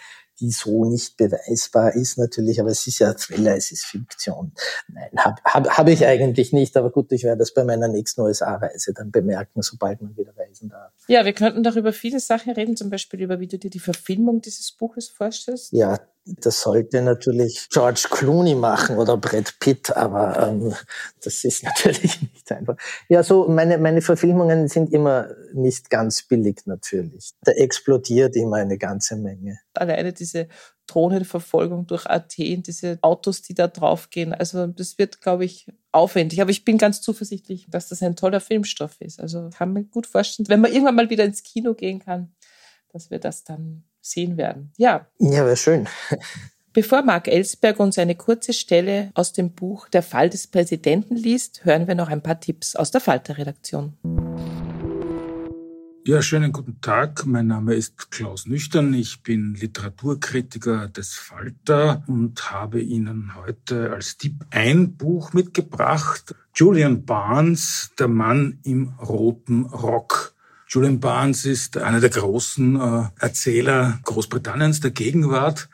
die 0.40 0.50
so 0.50 0.84
nicht 0.84 1.16
beweisbar 1.16 1.94
ist 1.94 2.18
natürlich, 2.18 2.60
aber 2.60 2.70
es 2.70 2.86
ist 2.86 2.98
ja 2.98 3.14
Thriller, 3.14 3.56
es 3.56 3.70
ist 3.70 3.84
Fiktion. 3.84 4.52
Nein, 4.88 5.10
habe 5.16 5.40
hab, 5.44 5.68
hab 5.68 5.88
ich 5.88 6.04
eigentlich 6.04 6.52
nicht, 6.52 6.76
aber 6.76 6.90
gut, 6.90 7.12
ich 7.12 7.22
werde 7.22 7.38
das 7.38 7.54
bei 7.54 7.64
meiner 7.64 7.88
nächsten 7.88 8.20
USA-Reise 8.22 8.92
dann 8.94 9.12
bemerken, 9.12 9.62
sobald 9.62 10.02
man 10.02 10.16
wieder 10.16 10.36
reisen 10.36 10.70
darf. 10.70 10.92
Ja, 11.06 11.24
wir 11.24 11.32
könnten 11.32 11.62
darüber 11.62 11.92
viele 11.92 12.18
Sachen 12.18 12.52
reden, 12.52 12.76
zum 12.76 12.90
Beispiel 12.90 13.22
über, 13.22 13.38
wie 13.38 13.46
du 13.46 13.58
dir 13.58 13.70
die 13.70 13.78
Verfilmung 13.78 14.40
dieses 14.40 14.72
Buches 14.72 15.08
vorstellst. 15.08 15.72
Ja, 15.72 16.00
das 16.26 16.62
sollte 16.62 17.02
natürlich 17.02 17.68
George 17.70 18.06
Clooney 18.10 18.54
machen 18.54 18.96
oder 18.96 19.16
Brad 19.18 19.58
Pitt, 19.60 19.94
aber 19.94 20.48
ähm, 20.48 20.74
das 21.22 21.44
ist 21.44 21.62
natürlich 21.64 22.22
nicht 22.22 22.50
einfach. 22.50 22.76
Ja, 23.08 23.22
so 23.22 23.46
meine, 23.48 23.76
meine 23.78 24.00
Verfilmungen 24.00 24.68
sind 24.68 24.92
immer 24.92 25.28
nicht 25.52 25.90
ganz 25.90 26.22
billig 26.22 26.62
natürlich. 26.64 27.32
Da 27.42 27.52
explodiert 27.52 28.36
immer 28.36 28.56
eine 28.56 28.78
ganze 28.78 29.16
Menge. 29.16 29.60
Alleine 29.74 30.12
diese 30.12 30.48
Drohnenverfolgung 30.86 31.86
durch 31.86 32.06
Athen, 32.06 32.62
diese 32.62 32.98
Autos, 33.02 33.42
die 33.42 33.54
da 33.54 33.68
draufgehen, 33.68 34.32
also 34.32 34.66
das 34.66 34.98
wird, 34.98 35.20
glaube 35.20 35.44
ich, 35.44 35.66
aufwendig. 35.92 36.40
Aber 36.40 36.50
ich 36.50 36.64
bin 36.64 36.78
ganz 36.78 37.02
zuversichtlich, 37.02 37.66
dass 37.68 37.88
das 37.88 38.02
ein 38.02 38.16
toller 38.16 38.40
Filmstoff 38.40 39.00
ist. 39.00 39.20
Also 39.20 39.50
kann 39.50 39.72
mir 39.72 39.84
gut 39.84 40.06
vorstellen, 40.06 40.48
wenn 40.48 40.60
man 40.60 40.72
irgendwann 40.72 40.96
mal 40.96 41.10
wieder 41.10 41.24
ins 41.24 41.42
Kino 41.42 41.74
gehen 41.74 41.98
kann, 41.98 42.34
dass 42.92 43.10
wir 43.10 43.18
das 43.18 43.44
dann 43.44 43.84
sehen 44.04 44.36
werden. 44.36 44.72
Ja. 44.76 45.06
Ja, 45.18 45.44
wäre 45.44 45.56
schön. 45.56 45.88
Bevor 46.72 47.02
Marc 47.02 47.28
Ellsberg 47.28 47.78
uns 47.78 47.98
eine 47.98 48.16
kurze 48.16 48.52
Stelle 48.52 49.10
aus 49.14 49.32
dem 49.32 49.52
Buch 49.52 49.88
Der 49.88 50.02
Fall 50.02 50.28
des 50.28 50.48
Präsidenten 50.48 51.14
liest, 51.14 51.64
hören 51.64 51.86
wir 51.86 51.94
noch 51.94 52.08
ein 52.08 52.22
paar 52.22 52.40
Tipps 52.40 52.74
aus 52.74 52.90
der 52.90 53.00
Falter-Redaktion. 53.00 53.96
Ja, 56.06 56.20
schönen 56.20 56.52
guten 56.52 56.80
Tag. 56.82 57.24
Mein 57.24 57.46
Name 57.46 57.74
ist 57.74 58.10
Klaus 58.10 58.44
Nüchtern. 58.44 58.92
Ich 58.92 59.22
bin 59.22 59.54
Literaturkritiker 59.54 60.88
des 60.88 61.14
Falter 61.14 62.02
und 62.08 62.50
habe 62.50 62.82
Ihnen 62.82 63.34
heute 63.36 63.90
als 63.90 64.18
Tipp 64.18 64.44
ein 64.50 64.96
Buch 64.96 65.32
mitgebracht. 65.32 66.34
Julian 66.54 67.06
Barnes, 67.06 67.92
Der 67.98 68.08
Mann 68.08 68.58
im 68.64 68.94
roten 68.98 69.64
Rock. 69.64 70.23
Julian 70.74 70.98
Barnes 70.98 71.44
ist 71.44 71.76
einer 71.76 72.00
der 72.00 72.10
großen 72.10 72.74
äh, 72.74 73.04
Erzähler 73.20 74.00
Großbritanniens 74.02 74.80
der 74.80 74.90
Gegenwart, 74.90 75.68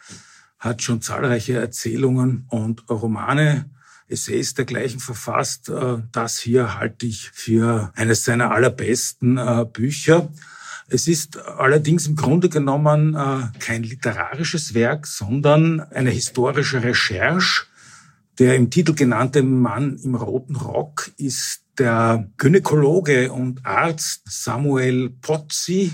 hat 0.59 0.83
schon 0.83 1.01
zahlreiche 1.01 1.55
Erzählungen 1.55 2.45
und 2.51 2.85
Romane, 2.91 3.71
Essays 4.09 4.53
dergleichen 4.53 5.01
verfasst. 5.01 5.71
Äh, 5.71 6.03
das 6.13 6.39
hier 6.39 6.79
halte 6.79 7.07
ich 7.07 7.31
für 7.33 7.91
eines 7.97 8.27
seiner 8.27 8.51
allerbesten 8.51 9.39
äh, 9.39 9.65
Bücher. 9.65 10.29
Es 10.91 11.09
ist 11.09 11.39
allerdings 11.39 12.07
im 12.07 12.17
Grunde 12.17 12.49
genommen 12.49 13.15
kein 13.61 13.85
literarisches 13.85 14.75
Werk, 14.75 15.07
sondern 15.07 15.79
eine 15.79 16.11
historische 16.11 16.83
Recherche. 16.83 17.67
Der 18.41 18.57
im 18.57 18.71
Titel 18.71 18.95
genannte 18.95 19.45
Mann 19.45 20.01
im 20.03 20.17
roten 20.17 20.57
Rock 20.57 21.13
ist 21.17 21.60
der 21.79 22.29
Gynäkologe 22.37 23.33
und 23.33 23.65
Arzt 23.65 24.23
Samuel 24.27 25.11
Pozzi, 25.21 25.93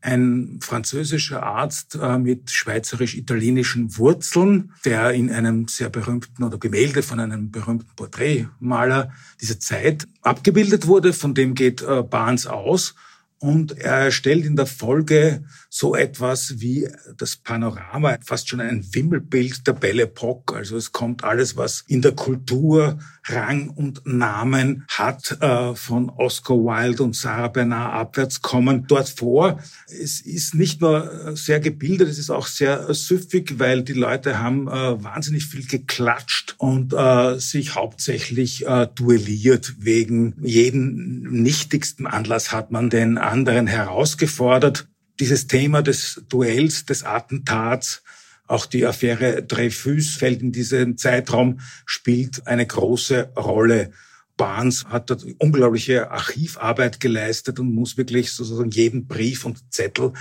ein 0.00 0.60
französischer 0.62 1.42
Arzt 1.42 1.98
äh, 2.00 2.18
mit 2.18 2.50
schweizerisch-italienischen 2.50 3.96
Wurzeln, 3.98 4.72
der 4.84 5.12
in 5.12 5.30
einem 5.30 5.66
sehr 5.66 5.90
berühmten 5.90 6.44
oder 6.44 6.58
Gemälde 6.58 7.02
von 7.02 7.18
einem 7.18 7.50
berühmten 7.50 7.90
Porträtmaler 7.96 9.12
dieser 9.40 9.58
Zeit 9.58 10.06
abgebildet 10.22 10.86
wurde. 10.86 11.12
Von 11.12 11.34
dem 11.34 11.54
geht 11.54 11.82
äh, 11.82 12.02
Barnes 12.02 12.46
aus. 12.46 12.94
Und 13.40 13.78
er 13.78 13.94
erstellt 13.94 14.44
in 14.44 14.56
der 14.56 14.66
Folge 14.66 15.44
so 15.70 15.94
etwas 15.94 16.60
wie 16.60 16.88
das 17.16 17.36
Panorama, 17.36 18.16
fast 18.24 18.48
schon 18.48 18.60
ein 18.60 18.84
Wimmelbild 18.92 19.66
der 19.66 19.74
Belle 19.74 20.04
Epoque. 20.04 20.56
Also 20.56 20.76
es 20.76 20.90
kommt 20.90 21.22
alles, 21.22 21.56
was 21.56 21.84
in 21.86 22.02
der 22.02 22.12
Kultur 22.12 22.98
Rang 23.24 23.68
und 23.68 24.02
Namen 24.06 24.84
hat, 24.88 25.40
äh, 25.40 25.74
von 25.74 26.08
Oscar 26.10 26.54
Wilde 26.54 27.02
und 27.02 27.14
Sarah 27.14 27.48
Bernard 27.48 27.92
abwärts 27.94 28.42
kommen 28.42 28.86
dort 28.88 29.08
vor. 29.08 29.60
Es 29.86 30.20
ist 30.20 30.54
nicht 30.54 30.80
nur 30.80 31.36
sehr 31.36 31.60
gebildet, 31.60 32.08
es 32.08 32.18
ist 32.18 32.30
auch 32.30 32.46
sehr 32.46 32.92
süffig, 32.94 33.58
weil 33.58 33.82
die 33.82 33.92
Leute 33.92 34.38
haben 34.40 34.66
äh, 34.66 35.02
wahnsinnig 35.04 35.46
viel 35.46 35.66
geklatscht 35.66 36.54
und 36.58 36.92
äh, 36.92 37.38
sich 37.38 37.74
hauptsächlich 37.74 38.64
duelliert. 38.94 39.74
Wegen 39.78 40.34
jeden 40.40 41.42
nichtigsten 41.42 42.06
Anlass 42.06 42.52
hat 42.52 42.70
man 42.70 42.90
den 42.90 43.18
anderen 43.28 43.66
herausgefordert 43.66 44.88
dieses 45.20 45.46
Thema 45.46 45.82
des 45.82 46.22
Duells, 46.28 46.86
des 46.86 47.04
Attentats, 47.04 48.02
auch 48.46 48.64
die 48.66 48.86
Affäre 48.86 49.42
Dreyfus 49.42 50.16
fällt 50.16 50.40
in 50.40 50.52
diesen 50.52 50.96
Zeitraum, 50.96 51.60
spielt 51.84 52.46
eine 52.46 52.66
große 52.66 53.32
Rolle. 53.36 53.90
Barnes 54.38 54.86
hat 54.86 55.10
dort 55.10 55.26
unglaubliche 55.38 56.10
Archivarbeit 56.10 57.00
geleistet 57.00 57.58
und 57.60 57.74
muss 57.74 57.96
wirklich 57.98 58.32
sozusagen 58.32 58.70
jeden 58.70 59.06
Brief 59.06 59.44
und 59.44 59.72
Zettel 59.72 60.12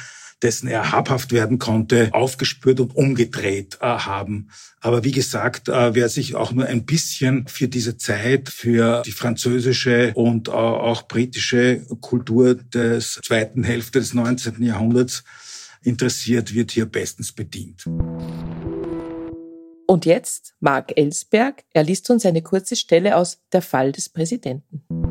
dessen 0.41 0.67
er 0.67 0.91
habhaft 0.91 1.31
werden 1.31 1.59
konnte, 1.59 2.09
aufgespürt 2.13 2.79
und 2.79 2.95
umgedreht 2.95 3.77
äh, 3.81 3.85
haben. 3.85 4.49
Aber 4.79 5.03
wie 5.03 5.11
gesagt, 5.11 5.69
äh, 5.69 5.95
wer 5.95 6.09
sich 6.09 6.35
auch 6.35 6.51
nur 6.51 6.65
ein 6.65 6.85
bisschen 6.85 7.47
für 7.47 7.67
diese 7.67 7.97
Zeit, 7.97 8.49
für 8.49 9.01
die 9.05 9.11
französische 9.11 10.11
und 10.13 10.47
äh, 10.47 10.51
auch 10.51 11.07
britische 11.07 11.81
Kultur 12.01 12.55
des 12.55 13.19
zweiten 13.23 13.63
Hälfte 13.63 13.99
des 13.99 14.13
19. 14.13 14.61
Jahrhunderts 14.61 15.23
interessiert, 15.81 16.53
wird 16.53 16.71
hier 16.71 16.85
bestens 16.85 17.31
bedient. 17.31 17.85
Und 19.89 20.05
jetzt 20.05 20.53
Marc 20.59 20.97
Ellsberg. 20.97 21.63
Er 21.71 21.83
liest 21.83 22.09
uns 22.09 22.25
eine 22.25 22.41
kurze 22.41 22.75
Stelle 22.75 23.15
aus 23.15 23.39
Der 23.53 23.61
Fall 23.61 23.93
des 23.93 24.09
Präsidenten. 24.09 25.06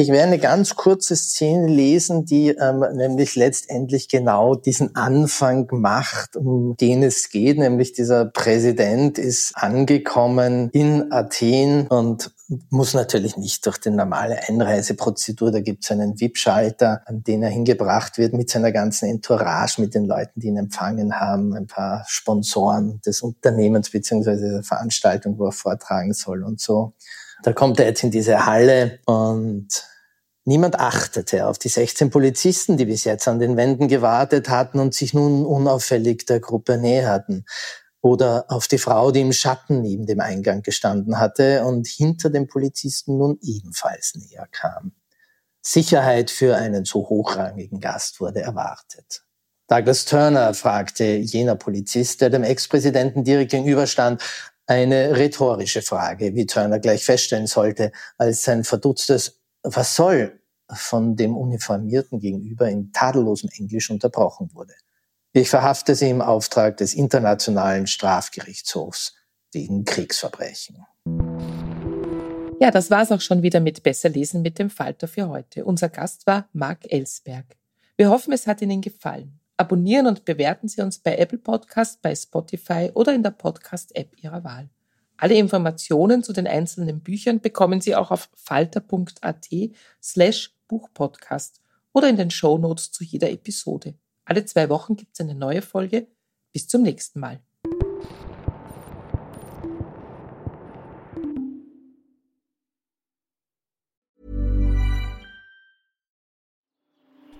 Ich 0.00 0.08
werde 0.08 0.28
eine 0.28 0.38
ganz 0.38 0.76
kurze 0.76 1.14
Szene 1.14 1.66
lesen, 1.66 2.24
die 2.24 2.48
ähm, 2.48 2.82
nämlich 2.94 3.36
letztendlich 3.36 4.08
genau 4.08 4.54
diesen 4.54 4.96
Anfang 4.96 5.68
macht, 5.72 6.36
um 6.36 6.74
den 6.78 7.02
es 7.02 7.28
geht. 7.28 7.58
Nämlich 7.58 7.92
dieser 7.92 8.24
Präsident 8.24 9.18
ist 9.18 9.54
angekommen 9.54 10.70
in 10.72 11.12
Athen 11.12 11.86
und 11.88 12.30
muss 12.70 12.94
natürlich 12.94 13.36
nicht 13.36 13.66
durch 13.66 13.76
die 13.76 13.90
normale 13.90 14.48
Einreiseprozedur. 14.48 15.52
Da 15.52 15.60
gibt 15.60 15.84
es 15.84 15.90
einen 15.90 16.18
VIP-Schalter, 16.18 17.02
an 17.04 17.22
den 17.22 17.42
er 17.42 17.50
hingebracht 17.50 18.16
wird 18.16 18.32
mit 18.32 18.48
seiner 18.48 18.72
ganzen 18.72 19.06
Entourage, 19.10 19.82
mit 19.82 19.94
den 19.94 20.06
Leuten, 20.06 20.40
die 20.40 20.46
ihn 20.46 20.56
empfangen 20.56 21.20
haben, 21.20 21.54
ein 21.54 21.66
paar 21.66 22.06
Sponsoren 22.08 23.02
des 23.04 23.20
Unternehmens 23.20 23.90
beziehungsweise 23.90 24.50
der 24.50 24.62
Veranstaltung, 24.62 25.38
wo 25.38 25.44
er 25.44 25.52
vortragen 25.52 26.14
soll 26.14 26.42
und 26.42 26.58
so. 26.58 26.94
Da 27.42 27.52
kommt 27.52 27.78
er 27.80 27.86
jetzt 27.86 28.02
in 28.02 28.10
diese 28.10 28.46
Halle 28.46 28.98
und 29.04 29.89
niemand 30.44 30.78
achtete 30.78 31.46
auf 31.46 31.58
die 31.58 31.68
16 31.68 32.10
Polizisten, 32.10 32.76
die 32.76 32.86
bis 32.86 33.04
jetzt 33.04 33.28
an 33.28 33.38
den 33.38 33.56
Wänden 33.56 33.88
gewartet 33.88 34.48
hatten 34.48 34.78
und 34.78 34.94
sich 34.94 35.14
nun 35.14 35.44
unauffällig 35.44 36.26
der 36.26 36.40
Gruppe 36.40 36.78
näherten. 36.78 37.44
Oder 38.02 38.46
auf 38.48 38.66
die 38.66 38.78
Frau, 38.78 39.10
die 39.10 39.20
im 39.20 39.32
Schatten 39.32 39.82
neben 39.82 40.06
dem 40.06 40.20
Eingang 40.20 40.62
gestanden 40.62 41.18
hatte 41.18 41.64
und 41.64 41.86
hinter 41.86 42.30
den 42.30 42.46
Polizisten 42.46 43.18
nun 43.18 43.38
ebenfalls 43.42 44.14
näher 44.14 44.46
kam. 44.50 44.92
Sicherheit 45.62 46.30
für 46.30 46.56
einen 46.56 46.86
so 46.86 47.08
hochrangigen 47.08 47.80
Gast 47.80 48.20
wurde 48.20 48.40
erwartet. 48.40 49.22
Douglas 49.68 50.04
Turner 50.06 50.54
fragte 50.54 51.04
jener 51.04 51.54
Polizist, 51.54 52.22
der 52.22 52.30
dem 52.30 52.42
Ex-Präsidenten 52.42 53.22
direkt 53.22 53.52
gegenüberstand, 53.52 54.22
eine 54.66 55.16
rhetorische 55.16 55.82
Frage, 55.82 56.34
wie 56.34 56.46
Turner 56.46 56.78
gleich 56.78 57.04
feststellen 57.04 57.46
sollte, 57.46 57.92
als 58.18 58.44
sein 58.44 58.64
verdutztes 58.64 59.39
Was 59.62 59.94
soll 59.96 60.40
von 60.72 61.16
dem 61.16 61.36
Uniformierten 61.36 62.20
gegenüber 62.20 62.68
in 62.68 62.92
tadellosem 62.92 63.50
Englisch 63.58 63.90
unterbrochen 63.90 64.50
wurde. 64.54 64.74
Ich 65.32 65.50
verhafte 65.50 65.94
sie 65.94 66.10
im 66.10 66.20
Auftrag 66.20 66.76
des 66.76 66.94
Internationalen 66.94 67.86
Strafgerichtshofs 67.86 69.14
wegen 69.52 69.84
Kriegsverbrechen. 69.84 70.84
Ja, 72.60 72.70
das 72.70 72.90
war's 72.90 73.10
auch 73.10 73.20
schon 73.20 73.42
wieder 73.42 73.60
mit 73.60 73.82
Besser 73.82 74.08
lesen 74.08 74.42
mit 74.42 74.58
dem 74.58 74.70
Falter 74.70 75.08
für 75.08 75.28
heute. 75.28 75.64
Unser 75.64 75.88
Gast 75.88 76.26
war 76.26 76.48
Marc 76.52 76.90
Ellsberg. 76.90 77.46
Wir 77.96 78.10
hoffen, 78.10 78.32
es 78.32 78.46
hat 78.46 78.60
Ihnen 78.60 78.80
gefallen. 78.80 79.40
Abonnieren 79.56 80.06
und 80.06 80.24
bewerten 80.24 80.68
Sie 80.68 80.80
uns 80.82 80.98
bei 80.98 81.16
Apple 81.16 81.38
Podcast, 81.38 82.02
bei 82.02 82.14
Spotify 82.14 82.90
oder 82.94 83.14
in 83.14 83.22
der 83.22 83.30
Podcast-App 83.30 84.16
Ihrer 84.22 84.42
Wahl. 84.44 84.68
Alle 85.20 85.34
Informationen 85.34 86.22
zu 86.22 86.32
den 86.32 86.46
einzelnen 86.46 87.00
Büchern 87.00 87.40
bekommen 87.40 87.82
Sie 87.82 87.94
auch 87.94 88.10
auf 88.10 88.30
falter.at 88.36 89.48
slash 90.02 90.54
Buchpodcast 90.66 91.60
oder 91.92 92.08
in 92.08 92.16
den 92.16 92.30
Show 92.30 92.56
Notes 92.56 92.90
zu 92.90 93.04
jeder 93.04 93.30
Episode. 93.30 93.92
Alle 94.24 94.46
zwei 94.46 94.70
Wochen 94.70 94.96
gibt 94.96 95.12
es 95.12 95.20
eine 95.20 95.34
neue 95.34 95.60
Folge. 95.60 96.06
Bis 96.54 96.68
zum 96.68 96.80
nächsten 96.80 97.20
Mal. 97.20 97.38